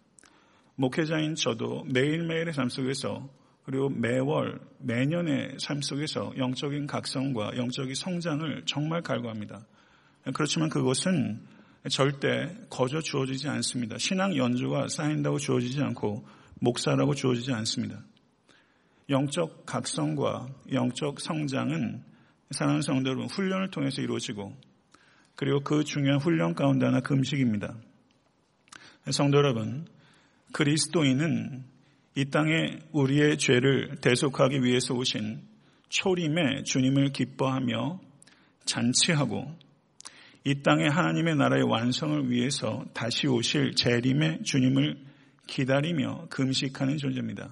목회자인 0.75 1.35
저도 1.35 1.85
매일매일의 1.85 2.53
삶 2.53 2.69
속에서 2.69 3.29
그리고 3.63 3.89
매월, 3.89 4.59
매년의 4.79 5.57
삶 5.59 5.81
속에서 5.81 6.33
영적인 6.37 6.85
각성과 6.85 7.57
영적인 7.57 7.95
성장을 7.95 8.63
정말 8.65 9.01
갈구합니다. 9.01 9.65
그렇지만 10.33 10.69
그것은 10.69 11.41
절대 11.89 12.55
거저 12.69 13.01
주어지지 13.01 13.47
않습니다. 13.47 13.97
신앙 13.97 14.35
연주가 14.35 14.87
쌓인다고 14.87 15.39
주어지지 15.39 15.81
않고 15.81 16.25
목사라고 16.59 17.15
주어지지 17.15 17.51
않습니다. 17.53 18.03
영적 19.09 19.65
각성과 19.65 20.47
영적 20.71 21.19
성장은 21.19 22.03
사랑하는 22.51 22.81
성도 22.81 23.09
여러분 23.09 23.27
훈련을 23.27 23.69
통해서 23.69 24.01
이루어지고 24.01 24.55
그리고 25.35 25.59
그 25.61 25.83
중요한 25.83 26.19
훈련 26.19 26.53
가운데 26.55 26.85
하나 26.85 27.01
금식입니다. 27.01 27.75
성도 29.11 29.37
여러분 29.37 29.85
그리스도인은 30.55 31.65
이 32.15 32.25
땅에 32.29 32.79
우리의 32.93 33.37
죄를 33.37 33.97
대속하기 33.99 34.63
위해서 34.63 34.93
오신 34.93 35.41
초림의 35.89 36.63
주님을 36.63 37.11
기뻐하며 37.11 37.99
잔치하고 38.63 39.53
이 40.45 40.61
땅에 40.63 40.87
하나님의 40.87 41.35
나라의 41.35 41.63
완성을 41.63 42.31
위해서 42.31 42.85
다시 42.93 43.27
오실 43.27 43.75
재림의 43.75 44.43
주님을 44.43 44.97
기다리며 45.47 46.27
금식하는 46.29 46.99
존재입니다. 46.99 47.49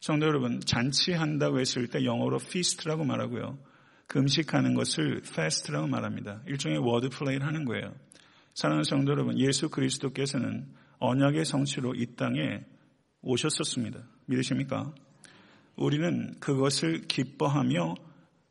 성도 0.00 0.26
여러분, 0.26 0.58
잔치한다고 0.58 1.60
했을 1.60 1.86
때 1.86 2.04
영어로 2.04 2.40
feast라고 2.42 3.04
말하고요. 3.04 3.60
금식하는 4.08 4.74
것을 4.74 5.20
fast라고 5.24 5.86
말합니다. 5.86 6.42
일종의 6.48 6.78
워드 6.78 7.10
플레이를 7.10 7.46
하는 7.46 7.64
거예요. 7.64 7.94
사랑하는 8.54 8.82
성도 8.82 9.12
여러분, 9.12 9.38
예수 9.38 9.68
그리스도께서는 9.68 10.81
언약의 11.02 11.44
성취로 11.44 11.94
이 11.96 12.14
땅에 12.14 12.64
오셨었습니다. 13.22 14.06
믿으십니까? 14.26 14.94
우리는 15.74 16.38
그것을 16.38 17.02
기뻐하며 17.08 17.96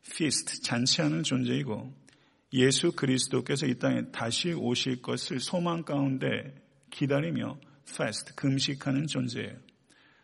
feast, 0.06 0.62
잔치하는 0.62 1.24
존재이고 1.24 1.94
예수 2.54 2.92
그리스도께서 2.92 3.68
이 3.68 3.80
땅에 3.80 4.12
다시 4.12 4.52
오실 4.52 5.02
것을 5.02 5.40
소망 5.40 5.84
가운데 5.84 6.54
기다리며 6.90 7.58
fast, 7.88 8.36
금식하는 8.36 9.08
존재예요. 9.08 9.56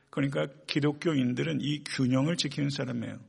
그러니까 0.10 0.48
기독교인들은 0.68 1.60
이 1.62 1.86
균형을 1.86 2.36
지키는 2.36 2.70
사람이에요. 2.70 3.20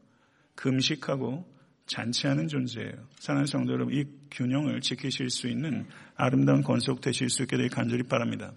금식하고 0.57 1.47
잔치하는 1.87 2.49
존재예요. 2.49 2.95
사랑하는 3.21 3.47
성도 3.47 3.75
여러분, 3.75 3.95
이 3.95 4.05
균형을 4.33 4.81
지키실 4.81 5.31
수 5.31 5.47
있는 5.47 5.87
아름다운 6.17 6.63
권속 6.63 7.01
되실 7.01 7.31
수 7.31 7.43
있게 7.43 7.57
되길 7.57 7.71
간절히 7.71 8.03
바랍니다. 8.03 8.53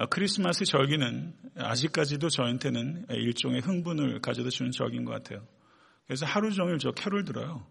아, 0.00 0.06
크리스마스 0.06 0.64
절기는 0.64 1.34
아직까지도 1.58 2.30
저한테는 2.30 3.04
일종의 3.10 3.60
흥분을 3.60 4.22
가져다 4.22 4.48
주는 4.48 4.70
절기인 4.70 5.04
것 5.04 5.12
같아요. 5.12 5.46
그래서 6.06 6.24
하루 6.24 6.50
종일 6.50 6.78
저 6.78 6.90
캐롤 6.92 7.26
들어요. 7.26 7.66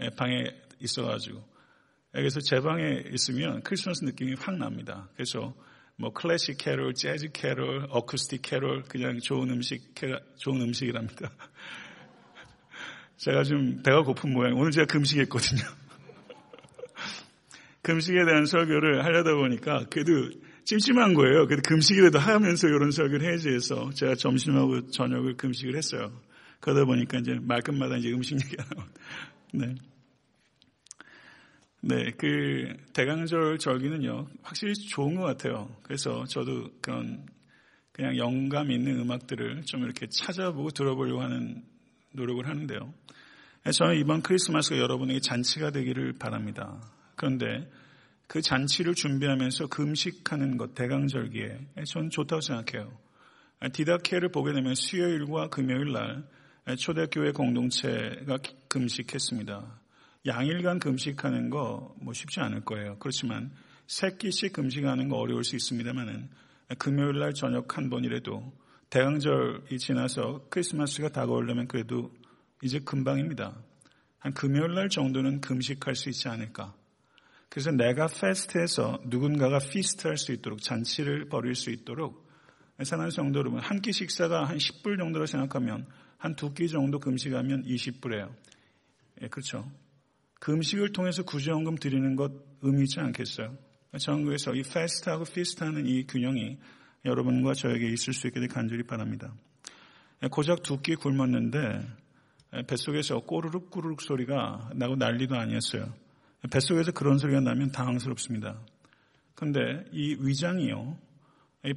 예, 0.00 0.08
방에 0.10 0.44
있어가지고. 0.78 1.36
예, 1.36 2.18
그래서 2.20 2.38
제 2.38 2.60
방에 2.60 3.02
있으면 3.12 3.60
크리스마스 3.62 4.04
느낌이 4.04 4.36
확 4.38 4.56
납니다. 4.56 5.08
그래서 5.14 5.52
뭐 5.96 6.12
클래식 6.12 6.58
캐롤, 6.58 6.94
재즈 6.94 7.32
캐롤, 7.32 7.88
어쿠스틱 7.90 8.42
캐롤, 8.42 8.84
그냥 8.84 9.18
좋은 9.18 9.50
음식, 9.50 9.96
좋은 10.36 10.60
음식이랍니다. 10.62 11.32
제가 13.18 13.42
좀 13.42 13.82
배가 13.82 14.02
고픈 14.02 14.32
모양. 14.32 14.54
오늘 14.56 14.70
제가 14.70 14.86
금식했거든요. 14.86 15.62
금식에 17.82 18.24
대한 18.24 18.46
설교를 18.46 19.04
하려다 19.04 19.34
보니까 19.34 19.86
그래도 19.90 20.30
찜찜한 20.64 21.14
거예요. 21.14 21.46
그래도 21.46 21.62
금식이라도 21.66 22.18
하면서 22.18 22.66
이런 22.68 22.90
설교를 22.90 23.26
해야지 23.26 23.50
해서 23.50 23.90
제가 23.94 24.14
점심하고 24.14 24.88
저녁을 24.88 25.36
금식을 25.36 25.76
했어요. 25.76 26.12
그러다 26.60 26.84
보니까 26.86 27.18
이제 27.18 27.38
말끝마다 27.40 27.96
이제 27.96 28.10
음식 28.10 28.34
얘기가 28.42 28.64
나오고. 28.74 28.90
네. 29.52 29.74
네, 31.82 32.10
그 32.16 32.74
대강절 32.94 33.58
절기는요, 33.58 34.26
확실히 34.42 34.72
좋은 34.72 35.16
것 35.16 35.22
같아요. 35.22 35.68
그래서 35.82 36.24
저도 36.24 36.70
그런 36.80 37.26
그냥 37.92 38.16
영감 38.16 38.70
있는 38.70 38.98
음악들을 39.00 39.64
좀 39.66 39.84
이렇게 39.84 40.06
찾아보고 40.08 40.70
들어보려고 40.70 41.20
하는 41.20 41.62
노력을 42.12 42.48
하는데요. 42.48 42.92
저는 43.70 43.98
이번 43.98 44.22
크리스마스가 44.22 44.78
여러분에게 44.78 45.20
잔치가 45.20 45.70
되기를 45.70 46.14
바랍니다. 46.14 46.80
그런데 47.16 47.70
그 48.34 48.42
잔치를 48.42 48.96
준비하면서 48.96 49.68
금식하는 49.68 50.56
것, 50.56 50.74
대강절기에 50.74 51.68
저는 51.86 52.10
좋다고 52.10 52.40
생각해요. 52.40 52.92
디다케를 53.72 54.30
보게 54.32 54.52
되면 54.52 54.74
수요일과 54.74 55.50
금요일 55.50 55.92
날 55.92 56.26
초대교회 56.76 57.30
공동체가 57.30 58.38
금식했습니다. 58.66 59.80
양일간 60.26 60.80
금식하는 60.80 61.48
거 61.48 61.94
뭐 62.00 62.12
쉽지 62.12 62.40
않을 62.40 62.64
거예요. 62.64 62.98
그렇지만 62.98 63.52
세 63.86 64.16
끼씩 64.18 64.52
금식하는 64.52 65.08
거 65.08 65.16
어려울 65.18 65.44
수 65.44 65.54
있습니다만은 65.54 66.28
금요일 66.80 67.20
날 67.20 67.34
저녁 67.34 67.78
한 67.78 67.88
번이라도 67.88 68.52
대강절이 68.90 69.78
지나서 69.78 70.48
크리스마스가 70.50 71.10
다가오려면 71.10 71.68
그래도 71.68 72.12
이제 72.64 72.80
금방입니다. 72.80 73.56
한 74.18 74.34
금요일 74.34 74.74
날 74.74 74.88
정도는 74.88 75.40
금식할 75.40 75.94
수 75.94 76.08
있지 76.08 76.26
않을까. 76.26 76.74
그래서 77.54 77.70
내가 77.70 78.08
페스트해서 78.08 79.00
누군가가 79.04 79.60
피스트할 79.60 80.16
수 80.16 80.32
있도록 80.32 80.60
잔치를 80.60 81.28
벌일 81.28 81.54
수 81.54 81.70
있도록 81.70 82.28
사랑하는 82.82 83.12
성도 83.12 83.38
여러분 83.38 83.60
한 83.60 83.80
끼 83.80 83.92
식사가 83.92 84.42
한 84.44 84.58
10불 84.58 84.98
정도로 84.98 85.26
생각하면 85.26 85.86
한 86.18 86.34
두 86.34 86.52
끼 86.52 86.68
정도 86.68 86.98
금식하면 86.98 87.62
20불이에요. 87.62 88.34
예, 89.22 89.28
그렇죠. 89.28 89.70
금식을 90.40 90.90
통해서 90.90 91.22
구제원금 91.22 91.76
드리는 91.76 92.16
것 92.16 92.32
의미 92.62 92.82
있지 92.82 92.98
않겠어요? 92.98 93.56
그래서 93.92 94.52
이 94.52 94.62
페스트하고 94.64 95.22
피스트하는 95.22 95.86
이 95.86 96.08
균형이 96.08 96.58
여러분과 97.04 97.54
저에게 97.54 97.88
있을 97.88 98.14
수 98.14 98.26
있게 98.26 98.40
되 98.40 98.48
간절히 98.48 98.82
바랍니다. 98.82 99.32
예, 100.24 100.26
고작 100.26 100.64
두 100.64 100.82
끼 100.82 100.96
굶었는데 100.96 101.86
예, 102.56 102.62
뱃속에서 102.66 103.20
꼬르륵 103.20 103.70
꼬르륵 103.70 104.02
소리가 104.02 104.70
나고 104.74 104.96
난리도 104.96 105.36
아니었어요. 105.36 106.02
뱃속에서 106.50 106.92
그런 106.92 107.18
소리가 107.18 107.40
나면 107.40 107.72
당황스럽습니다. 107.72 108.60
그런데 109.34 109.84
이 109.92 110.16
위장이요. 110.20 110.98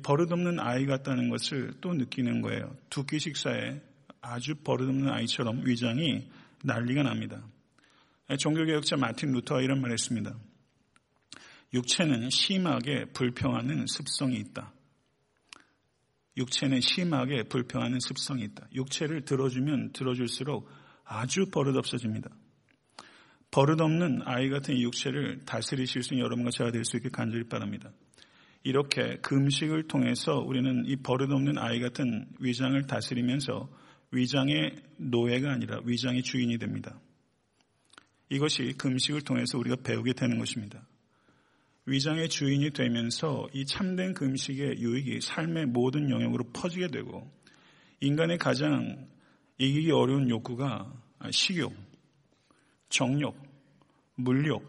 버릇없는 0.03 0.59
아이 0.59 0.85
같다는 0.85 1.29
것을 1.29 1.73
또 1.79 1.93
느끼는 1.93 2.41
거예요. 2.41 2.75
두 2.89 3.05
끼 3.05 3.19
식사에 3.19 3.81
아주 4.21 4.55
버릇없는 4.55 5.09
아이처럼 5.09 5.65
위장이 5.65 6.29
난리가 6.63 7.03
납니다. 7.03 7.41
종교개혁자 8.37 8.97
마틴 8.97 9.31
루터가 9.31 9.61
이런 9.61 9.79
말을 9.79 9.93
했습니다. 9.93 10.35
육체는 11.73 12.29
심하게 12.29 13.05
불평하는 13.13 13.85
습성이 13.87 14.37
있다. 14.37 14.73
육체는 16.35 16.81
심하게 16.81 17.43
불평하는 17.43 17.99
습성이 17.99 18.43
있다. 18.43 18.67
육체를 18.73 19.23
들어주면 19.23 19.93
들어줄수록 19.93 20.69
아주 21.05 21.49
버릇없어집니다. 21.49 22.29
버릇없는 23.51 24.21
아이 24.25 24.49
같은 24.49 24.75
이 24.75 24.83
육체를 24.83 25.45
다스리실 25.45 26.03
수 26.03 26.13
있는 26.13 26.25
여러분과 26.25 26.51
제가 26.51 26.71
될 26.71 26.83
수 26.83 26.97
있게 26.97 27.09
간절히 27.09 27.45
바랍니다. 27.45 27.91
이렇게 28.63 29.17
금식을 29.21 29.87
통해서 29.87 30.39
우리는 30.39 30.83
이 30.85 30.97
버릇없는 30.97 31.57
아이 31.57 31.79
같은 31.79 32.27
위장을 32.39 32.85
다스리면서 32.85 33.69
위장의 34.11 34.75
노예가 34.97 35.51
아니라 35.51 35.79
위장의 35.85 36.23
주인이 36.23 36.57
됩니다. 36.57 36.99
이것이 38.29 38.73
금식을 38.77 39.21
통해서 39.21 39.57
우리가 39.57 39.77
배우게 39.83 40.13
되는 40.13 40.37
것입니다. 40.37 40.85
위장의 41.85 42.27
주인이 42.27 42.71
되면서 42.71 43.47
이 43.53 43.65
참된 43.65 44.13
금식의 44.13 44.79
유익이 44.79 45.21
삶의 45.21 45.67
모든 45.67 46.09
영역으로 46.09 46.51
퍼지게 46.51 46.87
되고 46.87 47.31
인간의 48.01 48.37
가장 48.37 49.07
이기기 49.57 49.91
어려운 49.91 50.29
욕구가 50.29 50.91
식욕, 51.31 51.73
정욕, 52.89 53.35
물욕, 54.15 54.63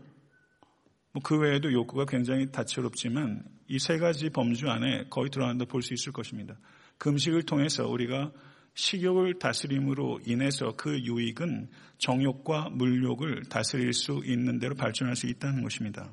뭐 1.13 1.23
그 1.23 1.39
외에도 1.39 1.73
욕구가 1.73 2.05
굉장히 2.07 2.51
다채롭지만 2.51 3.45
이 3.69 3.79
세 3.79 3.99
가지 3.99 4.31
범주 4.31 4.69
안에 4.69 5.05
거의 5.11 5.31
들어간다 5.31 5.65
볼 5.65 5.83
수 5.83 5.93
있을 5.95 6.13
것입니다. 6.13 6.57
금식을 6.99 7.43
통해서 7.43 7.87
우리가 7.89 8.33
식욕을 8.75 9.39
다스림으로 9.39 10.21
인해서 10.27 10.75
그 10.77 10.99
유익은 11.01 11.69
정욕과 11.99 12.71
물욕을 12.71 13.45
다스릴 13.49 13.93
수 13.93 14.23
있는 14.25 14.59
대로 14.59 14.75
발전할 14.75 15.17
수 15.17 15.27
있다는 15.27 15.63
것입니다. 15.63 16.11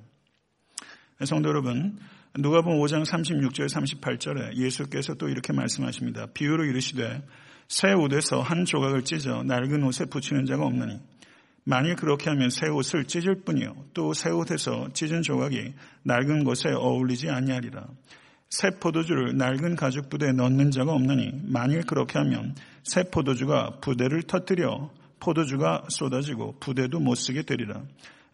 성도 1.24 1.50
여러분, 1.50 1.98
누가복음 2.38 2.80
5장 2.80 3.06
36절 3.06 3.70
38절에 3.70 4.56
예수께서 4.58 5.13
또 5.13 5.30
이렇게 5.30 5.54
말씀하십니다. 5.54 6.28
비유로 6.34 6.65
이르시되 6.65 7.22
새 7.68 7.94
옷에서 7.94 8.41
한 8.41 8.65
조각을 8.65 9.04
찢어 9.04 9.44
낡은 9.44 9.84
옷에 9.84 10.06
붙이는 10.06 10.46
자가 10.46 10.65
없느니 10.65 11.00
만일 11.65 11.95
그렇게 11.95 12.30
하면 12.30 12.49
새 12.49 12.67
옷을 12.67 13.06
찢을 13.06 13.41
뿐이요 13.43 13.75
또 13.93 14.13
새 14.13 14.30
옷에서 14.30 14.89
찢은 14.93 15.23
조각이 15.23 15.73
낡은 16.04 16.43
것에 16.43 16.69
어울리지 16.69 17.30
아니하리라. 17.30 17.88
새 18.49 18.69
포도주를 18.80 19.36
낡은 19.36 19.75
가죽 19.75 20.10
부대에 20.10 20.32
넣는 20.32 20.71
자가 20.71 20.93
없느니 20.93 21.32
만일 21.43 21.82
그렇게 21.82 22.19
하면 22.19 22.56
새 22.84 23.04
포도주가 23.10 23.80
부대를 23.82 24.23
터뜨려 24.23 24.91
포도주가 25.19 25.84
쏟아지고 25.89 26.60
부대도 26.60 26.99
못 26.99 27.15
쓰게 27.15 27.41
되리라. 27.41 27.84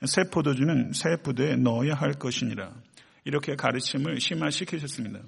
새 0.06 0.24
포도주는 0.30 0.92
새 0.94 1.16
부대에 1.24 1.56
넣어야 1.56 1.94
할 1.94 2.14
것이니라. 2.14 2.74
이렇게 3.24 3.56
가르침을 3.56 4.20
심화시키셨습니다. 4.20 5.20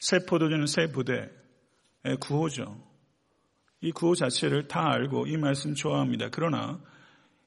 새 0.00 0.20
포도주는 0.26 0.64
새 0.66 0.86
부대의 0.90 1.28
구호죠. 2.20 2.87
이 3.80 3.92
구호 3.92 4.14
자체를 4.14 4.68
다 4.68 4.90
알고 4.90 5.26
이 5.26 5.36
말씀 5.36 5.74
좋아합니다. 5.74 6.28
그러나 6.30 6.80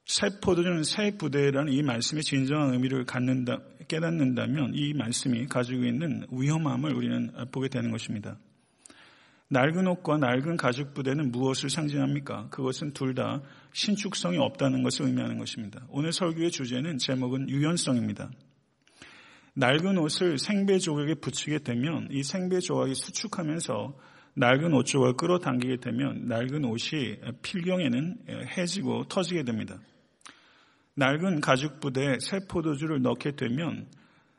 새 0.04 0.28
포도주는 0.40 0.82
새 0.82 1.16
부대라는 1.16 1.72
이 1.72 1.82
말씀의 1.82 2.22
진정한 2.22 2.72
의미를 2.72 3.04
갖는다, 3.04 3.60
깨닫는다면 3.88 4.72
이 4.74 4.94
말씀이 4.94 5.46
가지고 5.46 5.84
있는 5.84 6.26
위험함을 6.30 6.94
우리는 6.94 7.32
보게 7.52 7.68
되는 7.68 7.90
것입니다. 7.90 8.38
낡은 9.48 9.86
옷과 9.86 10.16
낡은 10.16 10.56
가죽 10.56 10.94
부대는 10.94 11.30
무엇을 11.30 11.68
상징합니까? 11.68 12.48
그것은 12.48 12.92
둘 12.94 13.14
다 13.14 13.42
신축성이 13.74 14.38
없다는 14.38 14.82
것을 14.82 15.06
의미하는 15.06 15.36
것입니다. 15.38 15.84
오늘 15.90 16.12
설교의 16.12 16.50
주제는 16.50 16.96
제목은 16.96 17.50
유연성입니다. 17.50 18.30
낡은 19.54 19.98
옷을 19.98 20.38
생배 20.38 20.78
조각에 20.78 21.14
붙이게 21.16 21.58
되면 21.58 22.08
이 22.10 22.22
생배 22.22 22.60
조각이 22.60 22.94
수축하면서 22.94 23.94
낡은 24.34 24.72
옷 24.72 24.84
조각을 24.84 25.16
끌어당기게 25.16 25.76
되면 25.76 26.26
낡은 26.26 26.64
옷이 26.64 27.18
필경에는 27.42 28.18
해지고 28.56 29.04
터지게 29.04 29.44
됩니다. 29.44 29.78
낡은 30.94 31.40
가죽 31.40 31.80
부대에 31.80 32.18
새 32.20 32.40
포도주를 32.48 33.02
넣게 33.02 33.32
되면 33.36 33.86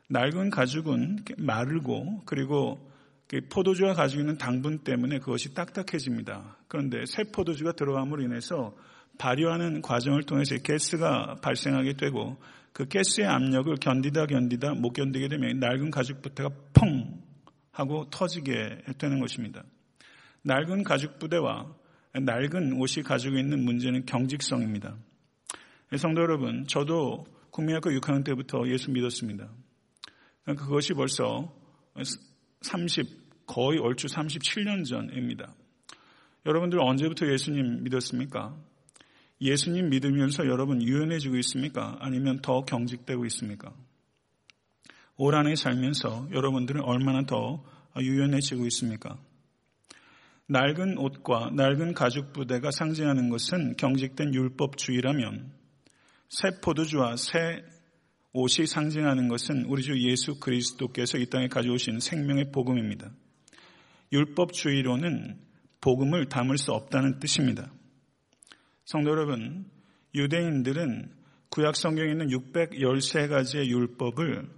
낡은 0.08 0.50
가죽은 0.50 1.24
마르고 1.38 2.22
그리고 2.26 2.90
그 3.26 3.40
포도주가 3.48 3.94
가지고 3.94 4.22
있는 4.22 4.38
당분 4.38 4.78
때문에 4.78 5.18
그것이 5.18 5.54
딱딱해집니다. 5.54 6.58
그런데 6.68 7.04
새 7.06 7.24
포도주가 7.24 7.72
들어감으로 7.72 8.22
인해서 8.22 8.76
발효하는 9.18 9.80
과정을 9.80 10.24
통해서 10.24 10.56
가스가 10.58 11.36
발생하게 11.40 11.94
되고 11.94 12.36
그 12.72 12.86
가스의 12.86 13.26
압력을 13.28 13.74
견디다 13.76 14.26
견디다 14.26 14.74
못 14.74 14.92
견디게 14.92 15.28
되면 15.28 15.58
낡은 15.60 15.90
가죽 15.90 16.20
부대가 16.20 16.50
펑 16.74 17.22
하고 17.70 18.08
터지게 18.10 18.82
되는 18.98 19.20
것입니다. 19.20 19.64
낡은 20.44 20.84
가죽 20.84 21.18
부대와 21.18 21.74
낡은 22.12 22.74
옷이 22.74 23.02
가지고 23.02 23.38
있는 23.38 23.64
문제는 23.64 24.06
경직성입니다. 24.06 24.96
성도 25.96 26.22
여러분, 26.22 26.66
저도 26.66 27.26
국민학교 27.50 27.90
6학년 27.90 28.24
때부터 28.24 28.68
예수 28.68 28.90
믿었습니다. 28.90 29.48
그것이 30.44 30.92
벌써 30.92 31.52
30, 32.60 33.46
거의 33.46 33.78
얼추 33.78 34.06
37년 34.06 34.84
전입니다. 34.84 35.54
여러분들 36.46 36.80
언제부터 36.80 37.30
예수님 37.30 37.82
믿었습니까? 37.84 38.54
예수님 39.40 39.88
믿으면서 39.88 40.46
여러분 40.46 40.82
유연해지고 40.82 41.36
있습니까? 41.38 41.96
아니면 42.00 42.40
더 42.42 42.64
경직되고 42.64 43.24
있습니까? 43.26 43.72
올 45.16 45.34
한해 45.34 45.54
살면서 45.54 46.28
여러분들은 46.32 46.82
얼마나 46.82 47.24
더 47.24 47.64
유연해지고 47.98 48.66
있습니까? 48.66 49.18
낡은 50.48 50.98
옷과 50.98 51.50
낡은 51.54 51.94
가죽 51.94 52.32
부대가 52.32 52.70
상징하는 52.70 53.30
것은 53.30 53.76
경직된 53.76 54.34
율법주의라면 54.34 55.52
새 56.28 56.60
포도주와 56.60 57.16
새 57.16 57.62
옷이 58.32 58.66
상징하는 58.66 59.28
것은 59.28 59.64
우리 59.66 59.82
주 59.82 59.96
예수 60.08 60.38
그리스도께서 60.40 61.18
이 61.18 61.26
땅에 61.26 61.48
가져오신 61.48 62.00
생명의 62.00 62.50
복음입니다. 62.50 63.10
율법주의로는 64.12 65.38
복음을 65.80 66.28
담을 66.28 66.58
수 66.58 66.72
없다는 66.72 67.20
뜻입니다. 67.20 67.72
성도 68.84 69.10
여러분, 69.10 69.70
유대인들은 70.14 71.10
구약 71.48 71.76
성경에 71.76 72.10
있는 72.10 72.28
613가지의 72.28 73.66
율법을 73.66 74.48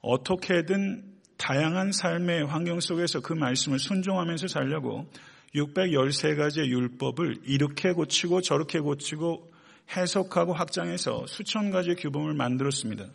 어떻게든 0.00 1.11
다양한 1.42 1.90
삶의 1.90 2.46
환경 2.46 2.78
속에서 2.78 3.18
그 3.18 3.32
말씀을 3.32 3.80
순종하면서 3.80 4.46
살려고 4.46 5.10
613가지의 5.56 6.68
율법을 6.68 7.38
이렇게 7.46 7.90
고치고 7.90 8.42
저렇게 8.42 8.78
고치고 8.78 9.52
해석하고 9.96 10.52
확장해서 10.52 11.26
수천 11.26 11.72
가지의 11.72 11.96
규범을 11.96 12.34
만들었습니다. 12.34 13.08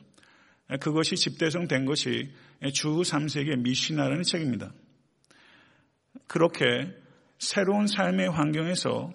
그것이 0.81 1.15
집대성된 1.15 1.85
것이 1.85 2.29
주 2.73 2.89
3세기의 2.89 3.61
미시나라는 3.61 4.23
책입니다. 4.23 4.73
그렇게 6.27 6.93
새로운 7.39 7.87
삶의 7.87 8.29
환경에서 8.29 9.13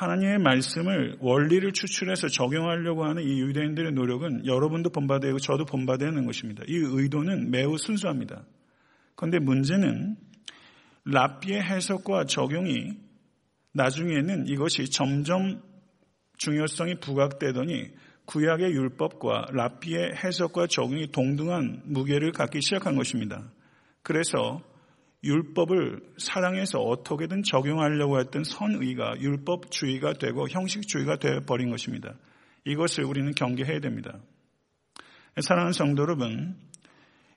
하나님의 0.00 0.38
말씀을 0.38 1.18
원리를 1.20 1.72
추출해서 1.72 2.28
적용하려고 2.28 3.04
하는 3.04 3.22
이 3.22 3.38
유대인들의 3.40 3.92
노력은 3.92 4.46
여러분도 4.46 4.88
본받아야 4.88 5.32
고 5.32 5.38
저도 5.38 5.66
본받아야 5.66 6.08
하는 6.08 6.24
것입니다. 6.24 6.62
이 6.66 6.74
의도는 6.74 7.50
매우 7.50 7.76
순수합니다. 7.76 8.46
그런데 9.14 9.38
문제는 9.38 10.16
랍비의 11.04 11.62
해석과 11.62 12.24
적용이 12.24 12.96
나중에는 13.72 14.46
이것이 14.48 14.90
점점 14.90 15.60
중요성이 16.38 16.94
부각되더니 17.00 17.88
구약의 18.24 18.72
율법과 18.72 19.48
랍비의 19.52 20.14
해석과 20.16 20.68
적용이 20.68 21.08
동등한 21.08 21.82
무게를 21.84 22.32
갖기 22.32 22.62
시작한 22.62 22.96
것입니다. 22.96 23.52
그래서 24.02 24.62
율법을 25.22 26.00
사랑해서 26.18 26.78
어떻게든 26.78 27.42
적용하려고 27.42 28.20
했던 28.20 28.42
선의가 28.42 29.20
율법주의가 29.20 30.14
되고 30.14 30.48
형식주의가 30.48 31.16
되어버린 31.16 31.70
것입니다. 31.70 32.14
이것을 32.64 33.04
우리는 33.04 33.30
경계해야 33.32 33.80
됩니다. 33.80 34.18
사랑하는 35.40 35.72
성도 35.72 36.02
여러분, 36.02 36.56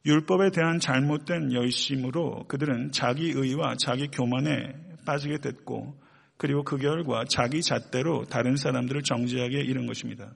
율법에 0.06 0.52
대한 0.52 0.80
잘못된 0.80 1.54
열심으로 1.54 2.46
그들은 2.48 2.91
자기 2.91 3.32
의와 3.32 3.76
자기 3.76 4.08
교만에 4.08 4.74
빠지게 5.06 5.39
됐고 5.39 6.02
그리고 6.38 6.63
그 6.63 6.78
결과 6.78 7.24
자기 7.26 7.62
잣대로 7.62 8.26
다른 8.26 8.56
사람들을 8.56 9.04
정죄하게 9.04 9.62
이른 9.62 9.88
것입니다. 9.88 10.34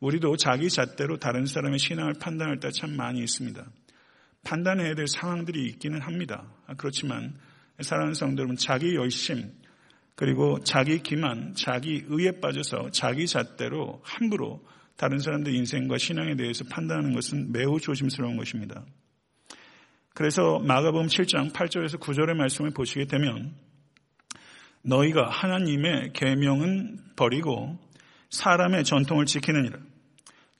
우리도 0.00 0.36
자기 0.36 0.68
잣대로 0.68 1.18
다른 1.18 1.46
사람의 1.46 1.78
신앙을 1.78 2.14
판단할 2.20 2.60
때 2.60 2.70
참 2.70 2.96
많이 2.96 3.20
있습니다. 3.20 3.64
판단해야 4.44 4.94
될 4.94 5.06
상황들이 5.06 5.64
있기는 5.66 6.00
합니다. 6.00 6.44
그렇지만 6.76 7.34
사랑하는 7.80 8.14
성도 8.14 8.42
여러분, 8.42 8.56
자기 8.56 8.94
열심, 8.94 9.52
그리고 10.14 10.60
자기 10.60 11.02
기만, 11.02 11.54
자기 11.54 12.04
의에 12.06 12.40
빠져서 12.40 12.90
자기 12.90 13.26
잣대로 13.26 14.00
함부로 14.04 14.64
다른 14.96 15.18
사람들 15.18 15.54
인생과 15.54 15.98
신앙에 15.98 16.36
대해서 16.36 16.64
판단하는 16.70 17.14
것은 17.14 17.52
매우 17.52 17.80
조심스러운 17.80 18.36
것입니다. 18.36 18.84
그래서 20.14 20.58
마가복음 20.58 21.06
7장 21.06 21.52
8절에서 21.52 21.98
9절의 21.98 22.34
말씀을 22.34 22.72
보시게 22.72 23.06
되면 23.06 23.54
너희가 24.82 25.28
하나님의 25.28 26.12
계명은 26.12 26.98
버리고 27.16 27.78
사람의 28.28 28.84
전통을 28.84 29.26
지키느니라. 29.26 29.78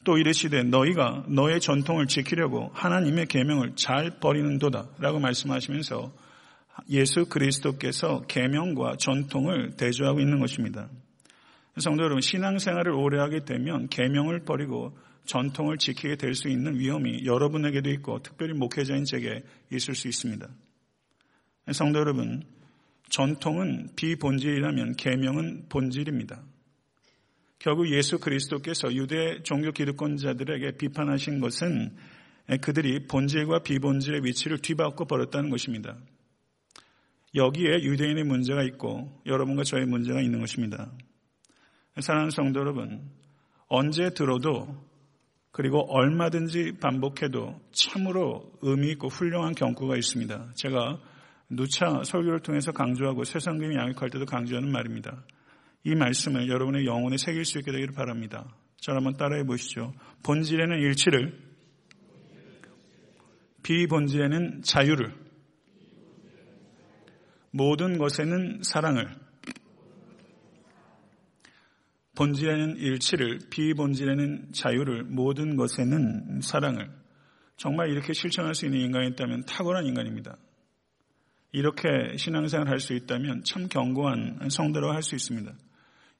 또 0.04 0.18
이르시되 0.18 0.64
너희가 0.64 1.24
너의 1.28 1.60
전통을 1.60 2.06
지키려고 2.06 2.70
하나님의 2.74 3.26
계명을 3.26 3.76
잘 3.76 4.18
버리는도다라고 4.18 5.20
말씀하시면서 5.20 6.12
예수 6.90 7.26
그리스도께서 7.26 8.22
계명과 8.26 8.96
전통을 8.96 9.76
대조하고 9.76 10.20
있는 10.20 10.40
것입니다. 10.40 10.88
성도 11.78 12.04
여러분, 12.04 12.20
신앙생활을 12.20 12.92
오래 12.92 13.18
하게 13.18 13.44
되면 13.44 13.88
계명을 13.88 14.44
버리고 14.44 14.96
전통을 15.24 15.78
지키게 15.78 16.16
될 16.16 16.34
수 16.34 16.48
있는 16.48 16.78
위험이 16.78 17.24
여러분에게도 17.24 17.90
있고 17.90 18.22
특별히 18.22 18.54
목회자인 18.54 19.04
제게 19.04 19.42
있을 19.70 19.94
수 19.94 20.08
있습니다. 20.08 20.48
성도 21.72 22.00
여러분, 22.00 22.42
전통은 23.08 23.90
비본질이라면 23.94 24.96
계명은 24.96 25.66
본질입니다. 25.68 26.42
결국 27.62 27.88
예수 27.92 28.18
그리스도께서 28.18 28.92
유대 28.92 29.40
종교 29.44 29.70
기득권자들에게 29.70 30.78
비판하신 30.78 31.38
것은 31.38 31.96
그들이 32.60 33.06
본질과 33.06 33.60
비본질의 33.60 34.24
위치를 34.24 34.58
뒤바꿔 34.58 35.04
버렸다는 35.04 35.48
것입니다. 35.48 35.96
여기에 37.36 37.84
유대인의 37.84 38.24
문제가 38.24 38.64
있고 38.64 39.22
여러분과 39.26 39.62
저의 39.62 39.86
문제가 39.86 40.20
있는 40.20 40.40
것입니다. 40.40 40.90
사랑하는 42.00 42.30
성도 42.30 42.58
여러분, 42.58 43.08
언제 43.68 44.10
들어도 44.10 44.66
그리고 45.52 45.86
얼마든지 45.88 46.78
반복해도 46.80 47.60
참으로 47.70 48.50
의미 48.62 48.90
있고 48.90 49.06
훌륭한 49.06 49.54
경구가 49.54 49.96
있습니다. 49.96 50.50
제가 50.56 50.98
누차 51.48 52.02
설교를 52.02 52.40
통해서 52.40 52.72
강조하고 52.72 53.22
세상금이 53.22 53.76
양육할 53.76 54.10
때도 54.10 54.26
강조하는 54.26 54.72
말입니다. 54.72 55.22
이 55.84 55.94
말씀을 55.94 56.48
여러분의 56.48 56.86
영혼에 56.86 57.16
새길 57.16 57.44
수 57.44 57.58
있게 57.58 57.72
되기를 57.72 57.94
바랍니다. 57.94 58.56
자, 58.80 58.92
한번 58.94 59.16
따라해 59.16 59.44
보시죠. 59.44 59.92
본질에는 60.24 60.78
일치를, 60.78 61.38
비본질에는 63.62 64.62
자유를, 64.62 65.14
모든 67.50 67.98
것에는 67.98 68.62
사랑을, 68.62 69.14
본질에는 72.14 72.76
일치를, 72.76 73.38
비본질에는 73.50 74.52
자유를, 74.52 75.04
모든 75.04 75.56
것에는 75.56 76.40
사랑을. 76.42 76.90
정말 77.56 77.90
이렇게 77.90 78.12
실천할 78.12 78.54
수 78.54 78.66
있는 78.66 78.80
인간이 78.80 79.08
있다면 79.08 79.44
탁월한 79.46 79.86
인간입니다. 79.86 80.36
이렇게 81.52 82.16
신앙생활 82.16 82.68
할 82.68 82.80
수 82.80 82.94
있다면 82.94 83.44
참 83.44 83.68
견고한 83.68 84.48
성도라고 84.50 84.94
할수 84.94 85.14
있습니다. 85.14 85.52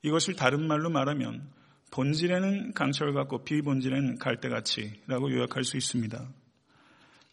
이것을 0.03 0.35
다른 0.35 0.67
말로 0.67 0.91
말하면 0.91 1.49
본질에는 1.93 2.73
강철 2.75 3.12
같고 3.12 3.45
비본질에는 3.45 4.19
갈대같이라고 4.19 5.33
요약할 5.33 5.65
수 5.65 5.77
있습니다. 5.77 6.29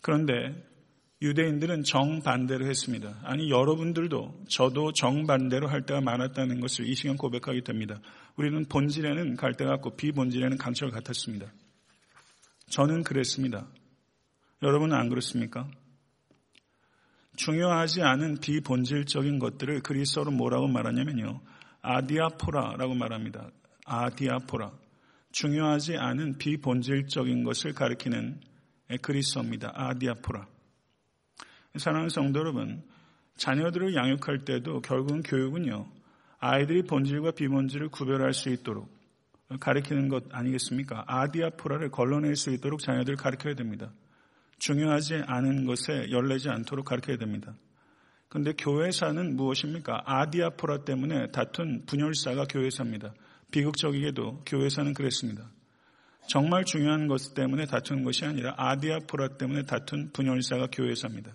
그런데 0.01 0.69
유대인들은 1.21 1.83
정반대로 1.83 2.65
했습니다. 2.65 3.19
아니 3.23 3.49
여러분들도 3.49 4.45
저도 4.49 4.93
정반대로 4.93 5.67
할 5.67 5.85
때가 5.85 5.99
많았다는 5.99 6.61
것을 6.61 6.87
이 6.87 6.95
시간 6.95 7.17
고백하게 7.17 7.61
됩니다. 7.61 7.99
우리는 8.37 8.65
본질에는 8.65 9.35
갈대 9.35 9.65
같고 9.65 9.97
비본질에는 9.97 10.57
강철 10.57 10.91
같았습니다. 10.91 11.51
저는 12.69 13.03
그랬습니다. 13.03 13.67
여러분은 14.61 14.95
안 14.95 15.09
그렇습니까? 15.09 15.69
중요하지 17.35 18.01
않은 18.01 18.39
비본질적인 18.39 19.39
것들을 19.39 19.81
그리스어로 19.81 20.31
뭐라고 20.31 20.67
말하냐면요. 20.67 21.41
아디아포라라고 21.81 22.93
말합니다. 22.93 23.49
아디아포라. 23.85 24.71
중요하지 25.31 25.97
않은 25.97 26.37
비본질적인 26.37 27.43
것을 27.43 27.73
가리키는 27.73 28.41
그리스어입니다. 29.01 29.71
아디아포라. 29.75 30.47
사랑하는 31.77 32.09
성도 32.09 32.39
여러분, 32.39 32.83
자녀들을 33.37 33.95
양육할 33.95 34.45
때도 34.45 34.81
결국은 34.81 35.21
교육은요, 35.21 35.87
아이들이 36.39 36.83
본질과 36.83 37.31
비본질을 37.31 37.89
구별할 37.89 38.33
수 38.33 38.49
있도록 38.49 38.89
가리키는 39.59 40.09
것 40.09 40.25
아니겠습니까? 40.31 41.05
아디아포라를 41.07 41.89
걸러낼 41.89 42.35
수 42.35 42.51
있도록 42.51 42.79
자녀들을 42.81 43.17
가르쳐야 43.17 43.55
됩니다. 43.55 43.91
중요하지 44.59 45.23
않은 45.25 45.65
것에 45.65 46.11
열내지 46.11 46.49
않도록 46.49 46.85
가르쳐야 46.85 47.17
됩니다. 47.17 47.55
그런데 48.29 48.53
교회사는 48.53 49.35
무엇입니까? 49.35 50.03
아디아포라 50.05 50.85
때문에 50.85 51.31
다툰 51.31 51.85
분열사가 51.87 52.45
교회사입니다. 52.45 53.13
비극적이게도 53.51 54.43
교회사는 54.45 54.93
그랬습니다. 54.93 55.49
정말 56.27 56.63
중요한 56.63 57.07
것 57.07 57.33
때문에 57.33 57.65
다투는 57.65 58.03
것이 58.03 58.23
아니라 58.23 58.53
아디아포라 58.55 59.37
때문에 59.37 59.63
다툰 59.63 60.11
분열사가 60.13 60.67
교회사입니다. 60.71 61.33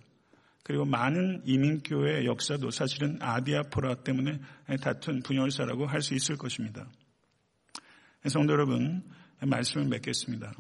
그리고 0.63 0.85
많은 0.85 1.43
이민교회의 1.45 2.27
역사도 2.27 2.71
사실은 2.71 3.19
아디아포라 3.21 3.97
때문에 3.97 4.39
다툰 4.81 5.23
분열사라고 5.23 5.87
할 5.87 6.01
수 6.01 6.15
있을 6.15 6.37
것입니다. 6.37 6.89
성도 8.29 8.53
여러분, 8.53 9.03
말씀을 9.41 9.89
맺겠습니다. 9.89 10.55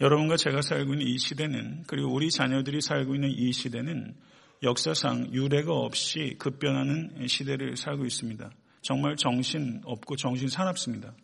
여러분과 0.00 0.36
제가 0.36 0.62
살고 0.62 0.92
있는 0.92 1.06
이 1.06 1.18
시대는 1.18 1.84
그리고 1.86 2.12
우리 2.12 2.30
자녀들이 2.30 2.80
살고 2.80 3.14
있는 3.14 3.30
이 3.30 3.52
시대는 3.52 4.14
역사상 4.62 5.32
유례가 5.32 5.72
없이 5.72 6.36
급변하는 6.38 7.26
시대를 7.26 7.76
살고 7.76 8.04
있습니다. 8.04 8.50
정말 8.80 9.16
정신 9.16 9.80
없고 9.84 10.16
정신 10.16 10.48
사납습니다. 10.48 11.14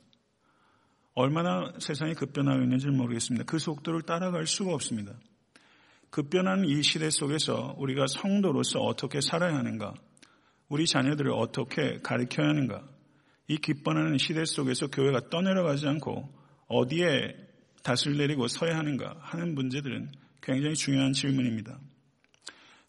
얼마나 1.14 1.72
세상이 1.78 2.14
급변하고 2.14 2.62
있는지 2.62 2.88
모르겠습니다. 2.88 3.44
그 3.44 3.58
속도를 3.58 4.02
따라갈 4.02 4.46
수가 4.46 4.72
없습니다. 4.74 5.14
급변하는 6.10 6.64
이 6.64 6.82
시대 6.82 7.10
속에서 7.10 7.74
우리가 7.78 8.06
성도로서 8.08 8.80
어떻게 8.80 9.20
살아야 9.20 9.56
하는가? 9.56 9.94
우리 10.68 10.86
자녀들을 10.86 11.30
어떻게 11.30 12.00
가르쳐야 12.02 12.48
하는가? 12.48 12.88
이 13.46 13.56
기뻐하는 13.56 14.18
시대 14.18 14.44
속에서 14.44 14.88
교회가 14.88 15.30
떠내려가지 15.30 15.86
않고 15.86 16.28
어디에 16.66 17.34
닷을 17.82 18.16
내리고 18.16 18.48
서야 18.48 18.76
하는가 18.76 19.16
하는 19.20 19.54
문제들은 19.54 20.10
굉장히 20.42 20.74
중요한 20.74 21.12
질문입니다. 21.12 21.78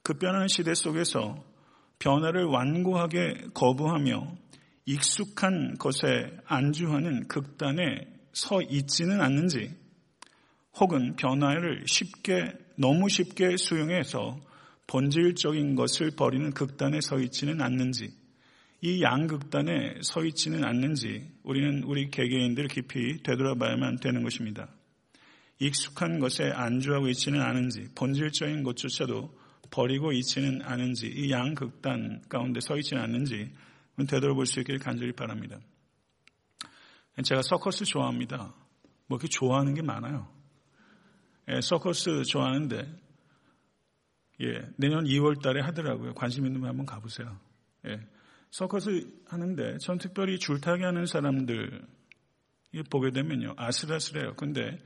급변하는 0.10 0.48
시대 0.48 0.74
속에서 0.74 1.44
변화를 2.00 2.46
완고하게 2.46 3.50
거부하며 3.54 4.36
익숙한 4.86 5.76
것에 5.78 6.36
안주하는 6.48 7.28
극단에 7.28 8.08
서 8.34 8.60
있지는 8.64 9.22
않는지 9.22 9.72
혹은 10.80 11.16
변화를 11.16 11.84
쉽게 11.86 12.54
너무 12.76 13.08
쉽게 13.08 13.56
수용해서 13.58 14.40
본질적인 14.88 15.76
것을 15.76 16.10
버리는 16.16 16.50
극단에 16.54 17.02
서 17.02 17.20
있지는 17.20 17.62
않는지 17.62 18.12
이 18.82 19.04
양극단에 19.04 20.00
서 20.02 20.26
있지는 20.26 20.64
않는지 20.64 21.30
우리는 21.44 21.84
우리 21.84 22.10
개개인들 22.10 22.68
깊이 22.68 23.22
되돌아봐야만 23.22 24.00
되는 24.00 24.24
것입니다. 24.24 24.70
익숙한 25.60 26.18
것에 26.18 26.50
안주하고 26.50 27.10
있지는 27.10 27.44
않은지 27.44 27.90
본질적인 27.94 28.64
것조차도 28.64 29.38
버리고 29.72 30.12
있지는 30.12 30.62
않은지 30.64 31.08
이 31.08 31.32
양극단 31.32 32.24
가운데 32.30 32.60
서 32.60 32.78
있지는 32.78 33.04
않는지 33.04 33.54
되돌아볼 34.08 34.46
수 34.46 34.60
있기를 34.62 34.80
간절히 34.80 35.12
바랍니다. 35.12 35.60
제가 37.24 37.42
서커스 37.42 37.86
좋아합니다. 37.86 38.54
뭐 39.08 39.18
이렇게 39.18 39.28
좋아하는 39.28 39.74
게 39.74 39.82
많아요. 39.82 40.28
예, 41.50 41.62
서커스 41.62 42.24
좋아하는데 42.24 42.78
예, 44.42 44.62
내년 44.78 45.04
2월 45.04 45.42
달에 45.42 45.62
하더라고요. 45.62 46.14
관심 46.14 46.46
있는 46.46 46.62
분 46.62 46.70
한번 46.70 46.86
가보세요. 46.86 47.38
예, 47.88 48.00
서커스 48.52 49.24
하는데 49.28 49.78
전 49.80 49.98
특별히 49.98 50.40
줄타기 50.40 50.84
하는 50.84 51.06
사람들 51.06 51.86
보게 52.90 53.12
되면요. 53.12 53.56
아슬아슬해요. 53.58 54.36
근데 54.36 54.80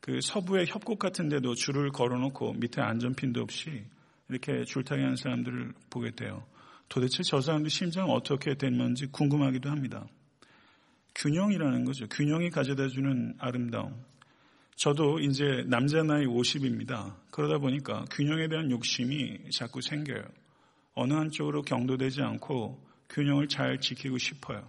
그 0.00 0.20
서부의 0.20 0.66
협곡 0.66 0.98
같은 0.98 1.28
데도 1.28 1.54
줄을 1.54 1.90
걸어놓고 1.90 2.54
밑에 2.54 2.82
안전핀도 2.82 3.40
없이 3.40 3.84
이렇게 4.30 4.64
줄타기 4.64 5.02
하는 5.02 5.16
사람들을 5.16 5.72
보게 5.90 6.10
돼요. 6.12 6.44
도대체 6.88 7.22
저 7.22 7.40
사람들 7.40 7.70
심장 7.70 8.10
어떻게 8.10 8.54
된 8.54 8.78
건지 8.78 9.06
궁금하기도 9.06 9.70
합니다. 9.70 10.06
균형이라는 11.14 11.84
거죠. 11.84 12.06
균형이 12.08 12.50
가져다 12.50 12.88
주는 12.88 13.34
아름다움. 13.38 13.94
저도 14.76 15.18
이제 15.18 15.64
남자 15.66 16.02
나이 16.02 16.24
50입니다. 16.24 17.14
그러다 17.30 17.58
보니까 17.58 18.06
균형에 18.10 18.48
대한 18.48 18.70
욕심이 18.70 19.38
자꾸 19.50 19.80
생겨요. 19.82 20.24
어느 20.94 21.12
한쪽으로 21.12 21.62
경도되지 21.62 22.22
않고 22.22 22.82
균형을 23.10 23.48
잘 23.48 23.78
지키고 23.78 24.18
싶어요. 24.18 24.66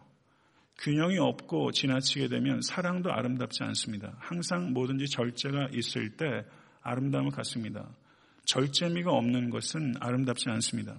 균형이 0.79 1.17
없고 1.17 1.71
지나치게 1.71 2.27
되면 2.27 2.61
사랑도 2.61 3.11
아름답지 3.11 3.63
않습니다. 3.63 4.15
항상 4.17 4.73
뭐든지 4.73 5.07
절제가 5.07 5.69
있을 5.73 6.17
때 6.17 6.43
아름다움을 6.81 7.31
갖습니다. 7.31 7.87
절제미가 8.45 9.11
없는 9.11 9.49
것은 9.49 9.95
아름답지 9.99 10.49
않습니다. 10.49 10.97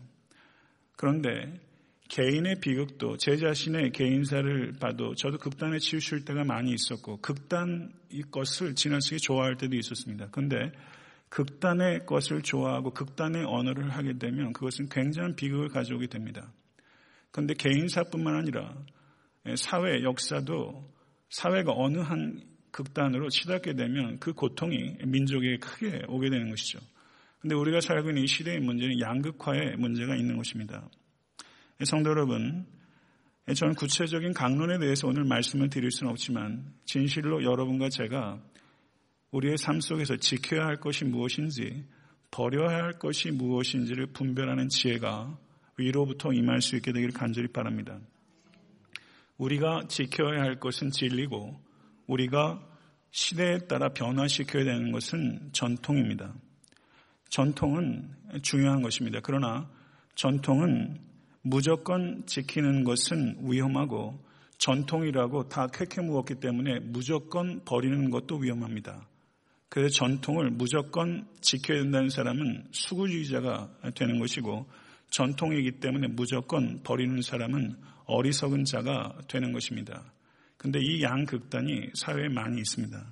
그런데 0.96 1.60
개인의 2.08 2.60
비극도 2.60 3.16
제 3.16 3.36
자신의 3.36 3.92
개인사를 3.92 4.74
봐도 4.78 5.14
저도 5.14 5.38
극단에 5.38 5.78
치우칠 5.78 6.24
때가 6.24 6.44
많이 6.44 6.72
있었고 6.72 7.22
극단 7.22 7.90
이 8.10 8.22
것을 8.22 8.74
지나치게 8.74 9.16
좋아할 9.16 9.56
때도 9.56 9.76
있었습니다. 9.76 10.28
그런데 10.30 10.72
극단의 11.30 12.04
것을 12.04 12.42
좋아하고 12.42 12.92
극단의 12.92 13.46
언어를 13.46 13.88
하게 13.88 14.18
되면 14.18 14.52
그것은 14.52 14.90
굉장한 14.90 15.36
비극을 15.36 15.68
가져오게 15.68 16.08
됩니다. 16.08 16.52
그런데 17.30 17.54
개인사뿐만 17.54 18.34
아니라 18.34 18.76
사회 19.56 20.02
역사도 20.02 20.92
사회가 21.30 21.72
어느 21.74 21.98
한 21.98 22.42
극단으로 22.70 23.30
치닫게 23.30 23.74
되면 23.74 24.18
그 24.18 24.34
고통이 24.34 24.98
민족에게 25.06 25.56
크게 25.56 26.02
오게 26.08 26.28
되는 26.28 26.50
것이죠. 26.50 26.78
그런데 27.42 27.56
우리가 27.56 27.80
살고 27.80 28.10
있는 28.10 28.22
이 28.22 28.26
시대의 28.28 28.60
문제는 28.60 29.00
양극화의 29.00 29.76
문제가 29.76 30.14
있는 30.14 30.36
것입니다. 30.36 30.88
성도 31.84 32.10
여러분, 32.10 32.64
저는 33.52 33.74
구체적인 33.74 34.32
강론에 34.32 34.78
대해서 34.78 35.08
오늘 35.08 35.24
말씀을 35.24 35.68
드릴 35.68 35.90
수는 35.90 36.12
없지만 36.12 36.72
진실로 36.84 37.42
여러분과 37.42 37.88
제가 37.88 38.40
우리의 39.32 39.58
삶 39.58 39.80
속에서 39.80 40.16
지켜야 40.16 40.66
할 40.66 40.76
것이 40.76 41.04
무엇인지 41.04 41.84
버려야 42.30 42.84
할 42.84 42.92
것이 43.00 43.32
무엇인지를 43.32 44.06
분별하는 44.12 44.68
지혜가 44.68 45.36
위로부터 45.78 46.32
임할 46.32 46.62
수 46.62 46.76
있게 46.76 46.92
되기를 46.92 47.12
간절히 47.12 47.48
바랍니다. 47.48 47.98
우리가 49.36 49.88
지켜야 49.88 50.42
할 50.42 50.60
것은 50.60 50.90
진리고 50.90 51.60
우리가 52.06 52.64
시대에 53.10 53.58
따라 53.66 53.88
변화시켜야 53.88 54.64
되는 54.64 54.92
것은 54.92 55.50
전통입니다. 55.52 56.32
전통은 57.32 58.10
중요한 58.42 58.82
것입니다. 58.82 59.20
그러나 59.22 59.66
전통은 60.16 60.98
무조건 61.40 62.22
지키는 62.26 62.84
것은 62.84 63.38
위험하고 63.40 64.22
전통이라고 64.58 65.48
다 65.48 65.66
쾌쾌 65.66 66.02
묵었기 66.02 66.36
때문에 66.36 66.80
무조건 66.80 67.64
버리는 67.64 68.10
것도 68.10 68.36
위험합니다. 68.36 69.08
그래서 69.70 69.94
전통을 69.94 70.50
무조건 70.50 71.26
지켜야 71.40 71.82
된다는 71.82 72.10
사람은 72.10 72.66
수구주의자가 72.70 73.78
되는 73.94 74.18
것이고 74.18 74.66
전통이기 75.08 75.80
때문에 75.80 76.08
무조건 76.08 76.82
버리는 76.82 77.22
사람은 77.22 77.76
어리석은 78.04 78.66
자가 78.66 79.16
되는 79.28 79.52
것입니다. 79.52 80.04
근데 80.58 80.80
이 80.82 81.02
양극단이 81.02 81.92
사회에 81.94 82.28
많이 82.28 82.58
있습니다. 82.58 83.02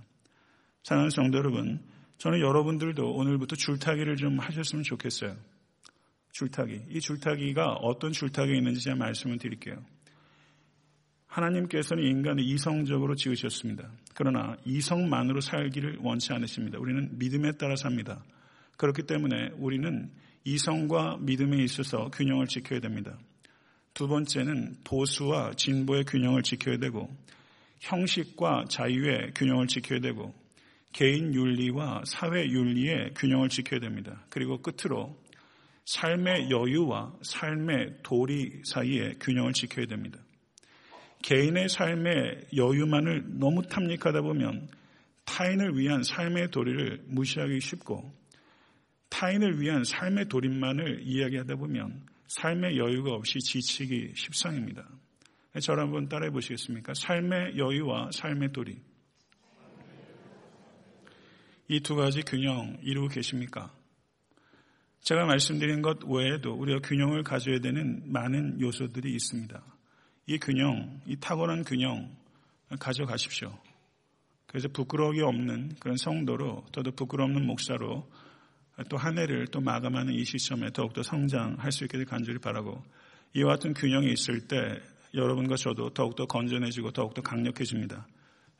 사랑하는 0.82 1.10
성도 1.10 1.38
여러분, 1.38 1.80
저는 2.20 2.40
여러분들도 2.40 3.14
오늘부터 3.14 3.56
줄타기를 3.56 4.16
좀 4.16 4.38
하셨으면 4.38 4.84
좋겠어요. 4.84 5.34
줄타기. 6.32 6.82
이 6.90 7.00
줄타기가 7.00 7.76
어떤 7.76 8.12
줄타기가 8.12 8.58
있는지 8.58 8.82
제가 8.82 8.94
말씀을 8.96 9.38
드릴게요. 9.38 9.82
하나님께서는 11.28 12.04
인간을 12.04 12.44
이성적으로 12.44 13.14
지으셨습니다. 13.14 13.90
그러나 14.14 14.58
이성만으로 14.66 15.40
살기를 15.40 16.00
원치 16.02 16.34
않으십니다. 16.34 16.78
우리는 16.78 17.08
믿음에 17.18 17.52
따라 17.52 17.74
삽니다. 17.74 18.22
그렇기 18.76 19.04
때문에 19.04 19.52
우리는 19.56 20.10
이성과 20.44 21.20
믿음에 21.22 21.64
있어서 21.64 22.10
균형을 22.10 22.48
지켜야 22.48 22.80
됩니다. 22.80 23.18
두 23.94 24.08
번째는 24.08 24.76
보수와 24.84 25.54
진보의 25.54 26.04
균형을 26.04 26.42
지켜야 26.42 26.76
되고 26.76 27.08
형식과 27.78 28.66
자유의 28.68 29.32
균형을 29.34 29.68
지켜야 29.68 30.00
되고 30.00 30.34
개인 30.92 31.34
윤리와 31.34 32.02
사회 32.04 32.48
윤리의 32.48 33.14
균형을 33.14 33.48
지켜야 33.48 33.80
됩니다. 33.80 34.24
그리고 34.28 34.60
끝으로 34.60 35.16
삶의 35.84 36.50
여유와 36.50 37.14
삶의 37.22 37.98
도리 38.02 38.62
사이의 38.64 39.18
균형을 39.20 39.52
지켜야 39.52 39.86
됩니다. 39.86 40.18
개인의 41.22 41.68
삶의 41.68 42.46
여유만을 42.56 43.38
너무 43.38 43.62
탐닉하다 43.62 44.22
보면 44.22 44.68
타인을 45.24 45.76
위한 45.76 46.02
삶의 46.02 46.50
도리를 46.50 47.04
무시하기 47.06 47.60
쉽고 47.60 48.12
타인을 49.10 49.60
위한 49.60 49.84
삶의 49.84 50.28
도리만을 50.28 51.02
이야기하다 51.04 51.56
보면 51.56 52.06
삶의 52.28 52.78
여유가 52.78 53.12
없이 53.12 53.38
지치기 53.40 54.12
십상입니다. 54.14 54.88
저를 55.60 55.82
한번 55.82 56.08
따라해 56.08 56.30
보시겠습니까? 56.30 56.94
삶의 56.94 57.58
여유와 57.58 58.10
삶의 58.12 58.52
도리. 58.52 58.78
이 61.70 61.78
두 61.78 61.94
가지 61.94 62.22
균형 62.22 62.76
이루고 62.82 63.06
계십니까? 63.06 63.72
제가 65.02 65.24
말씀드린 65.24 65.82
것 65.82 66.02
외에도 66.04 66.52
우리가 66.52 66.80
균형을 66.80 67.22
가져야 67.22 67.60
되는 67.60 68.02
많은 68.12 68.60
요소들이 68.60 69.12
있습니다. 69.12 69.62
이 70.26 70.38
균형, 70.38 71.00
이 71.06 71.14
탁월한 71.14 71.62
균형 71.62 72.10
가져가십시오. 72.80 73.56
그래서 74.48 74.66
부끄러움이 74.66 75.20
없는 75.22 75.76
그런 75.78 75.96
성도로 75.96 76.66
또도 76.72 76.90
부끄러움없는 76.90 77.46
목사로 77.46 78.10
또 78.88 78.96
한 78.96 79.16
해를 79.16 79.46
또 79.46 79.60
마감하는 79.60 80.12
이 80.12 80.24
시점에 80.24 80.72
더욱더 80.72 81.04
성장할 81.04 81.70
수 81.70 81.84
있게 81.84 81.98
될 81.98 82.04
간절히 82.04 82.40
바라고 82.40 82.82
이와 83.34 83.52
같은 83.52 83.74
균형이 83.74 84.10
있을 84.12 84.48
때 84.48 84.56
여러분과 85.14 85.54
저도 85.54 85.90
더욱더 85.90 86.26
건전해지고 86.26 86.90
더욱더 86.90 87.22
강력해집니다. 87.22 88.08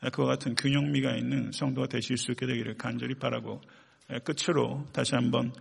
그와 0.08 0.28
같은 0.28 0.54
균형미가 0.54 1.16
있는 1.16 1.52
성도가 1.52 1.88
되실 1.88 2.16
수 2.16 2.32
있게 2.32 2.46
되기를 2.46 2.76
간절히 2.78 3.14
바라고 3.14 3.60
끝으로 4.24 4.86
다시 4.92 5.14
한번 5.14 5.52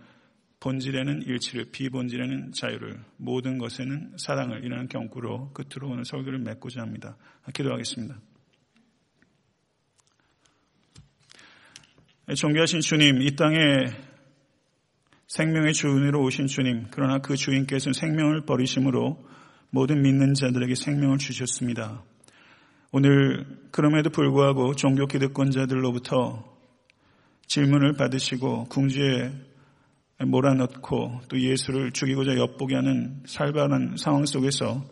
본질에는 0.60 1.22
일치를, 1.22 1.70
비본질에는 1.72 2.52
자유를, 2.52 3.00
모든 3.16 3.56
것에는 3.56 4.12
사랑을 4.18 4.64
이라는 4.64 4.88
경구로 4.88 5.52
끝으로 5.54 5.90
오늘 5.90 6.04
설교를 6.04 6.38
맺고자 6.40 6.82
합니다. 6.82 7.16
기도하겠습니다. 7.54 8.20
존귀하신 12.36 12.80
주님, 12.80 13.22
이 13.22 13.34
땅에 13.36 13.56
생명의 15.28 15.72
주인으로 15.72 16.22
오신 16.22 16.46
주님, 16.46 16.88
그러나 16.90 17.18
그 17.18 17.36
주인께서는 17.36 17.94
생명을 17.94 18.44
버리심으로 18.44 19.26
모든 19.70 20.02
믿는 20.02 20.34
자들에게 20.34 20.74
생명을 20.74 21.18
주셨습니다. 21.18 22.04
오늘 22.92 23.46
그럼에도 23.70 24.10
불구하고 24.10 24.74
종교 24.74 25.06
기득권자들로부터 25.06 26.44
질문을 27.46 27.92
받으시고 27.92 28.64
궁지에 28.64 29.30
몰아넣고 30.18 31.20
또 31.28 31.40
예수를 31.40 31.92
죽이고자 31.92 32.36
엿보게 32.36 32.74
하는 32.74 33.22
살벌한 33.26 33.94
상황 33.96 34.26
속에서 34.26 34.84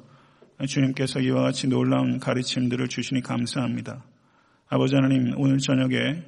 주님께서 0.64 1.18
이와 1.18 1.42
같이 1.42 1.66
놀라운 1.66 2.20
가르침들을 2.20 2.86
주시니 2.86 3.22
감사합니다. 3.22 4.04
아버지 4.68 4.94
하나님 4.94 5.34
오늘 5.36 5.58
저녁에 5.58 6.22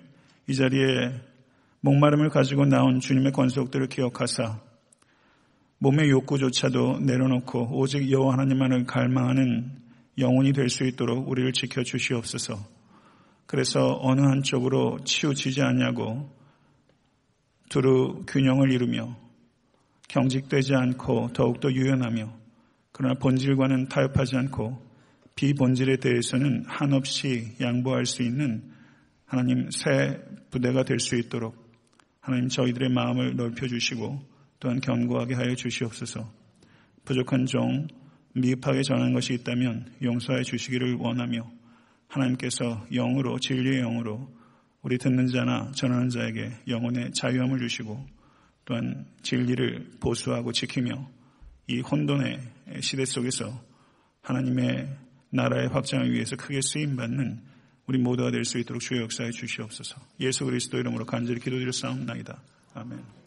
이 0.49 0.55
자리에 0.57 1.13
목마름을 1.83 2.31
가지고 2.31 2.65
나온 2.65 2.99
주님의 2.99 3.31
권속들을 3.31 3.87
기억하사 3.87 4.59
몸의 5.79 6.11
욕구조차도 6.11 6.99
내려놓고 6.99 7.79
오직 7.79 8.11
여호와 8.11 8.33
하나님만을 8.33 8.87
갈망하는 8.87 9.81
영혼이 10.19 10.53
될 10.53 10.69
수 10.69 10.85
있도록 10.85 11.29
우리를 11.29 11.53
지켜 11.53 11.83
주시옵소서. 11.83 12.59
그래서 13.47 13.99
어느 14.01 14.21
한쪽으로 14.21 14.99
치우치지 15.05 15.63
않냐고 15.63 16.31
두루 17.69 18.25
균형을 18.27 18.71
이루며 18.73 19.17
경직되지 20.09 20.75
않고 20.75 21.33
더욱더 21.33 21.73
유연하며 21.73 22.33
그러나 22.93 23.15
본질과는 23.15 23.89
타협하지 23.89 24.37
않고 24.37 24.81
비본질에 25.37 25.97
대해서는 25.99 26.65
한없이 26.67 27.55
양보할 27.61 28.07
수 28.07 28.23
있는 28.23 28.63
하나님 29.25 29.71
새 29.71 30.21
부대가 30.51 30.85
될 30.85 30.99
수 30.99 31.17
있도록 31.17 31.57
하나님 32.21 32.49
저희들의 32.49 32.91
마음을 32.91 33.37
넓혀 33.37 33.67
주시고 33.67 34.21
또한 34.59 34.81
견고하게 34.81 35.35
하여 35.35 35.55
주시옵소서 35.55 36.31
부족한 37.05 37.47
종 37.47 37.87
미흡하게 38.35 38.83
전한 38.83 39.13
것이 39.13 39.35
있다면 39.35 39.93
용서해 40.03 40.43
주시기를 40.43 40.95
원하며 40.95 41.51
하나님께서 42.09 42.87
영으로 42.93 43.39
진리의 43.39 43.83
영으로 43.83 44.29
우리 44.83 44.99
듣는 44.99 45.29
자나 45.29 45.73
전하는 45.73 46.09
자에게 46.09 46.51
영혼의 46.69 47.13
자유함을 47.13 47.59
주시고 47.59 48.07
또한 48.65 49.07
진리를 49.23 49.93
보수하고 50.01 50.53
지키며 50.53 51.09
이 51.69 51.81
혼돈의 51.81 52.41
시대 52.81 53.05
속에서 53.05 53.63
하나님의 54.23 54.89
나라의 55.31 55.69
확장을 55.69 56.11
위해서 56.13 56.37
크게 56.37 56.61
쓰임받는 56.63 57.41
우리 57.87 57.99
모두가 57.99 58.31
될 58.31 58.45
수 58.45 58.59
있도록 58.59 58.81
주의 58.81 59.01
역사에 59.03 59.31
주시옵소서. 59.31 59.97
예수 60.21 60.45
그리스도 60.45 60.79
이름으로 60.79 61.05
간절히 61.05 61.41
기도드려 61.41 61.73
싸움나이다. 61.73 62.41
아멘. 62.75 63.20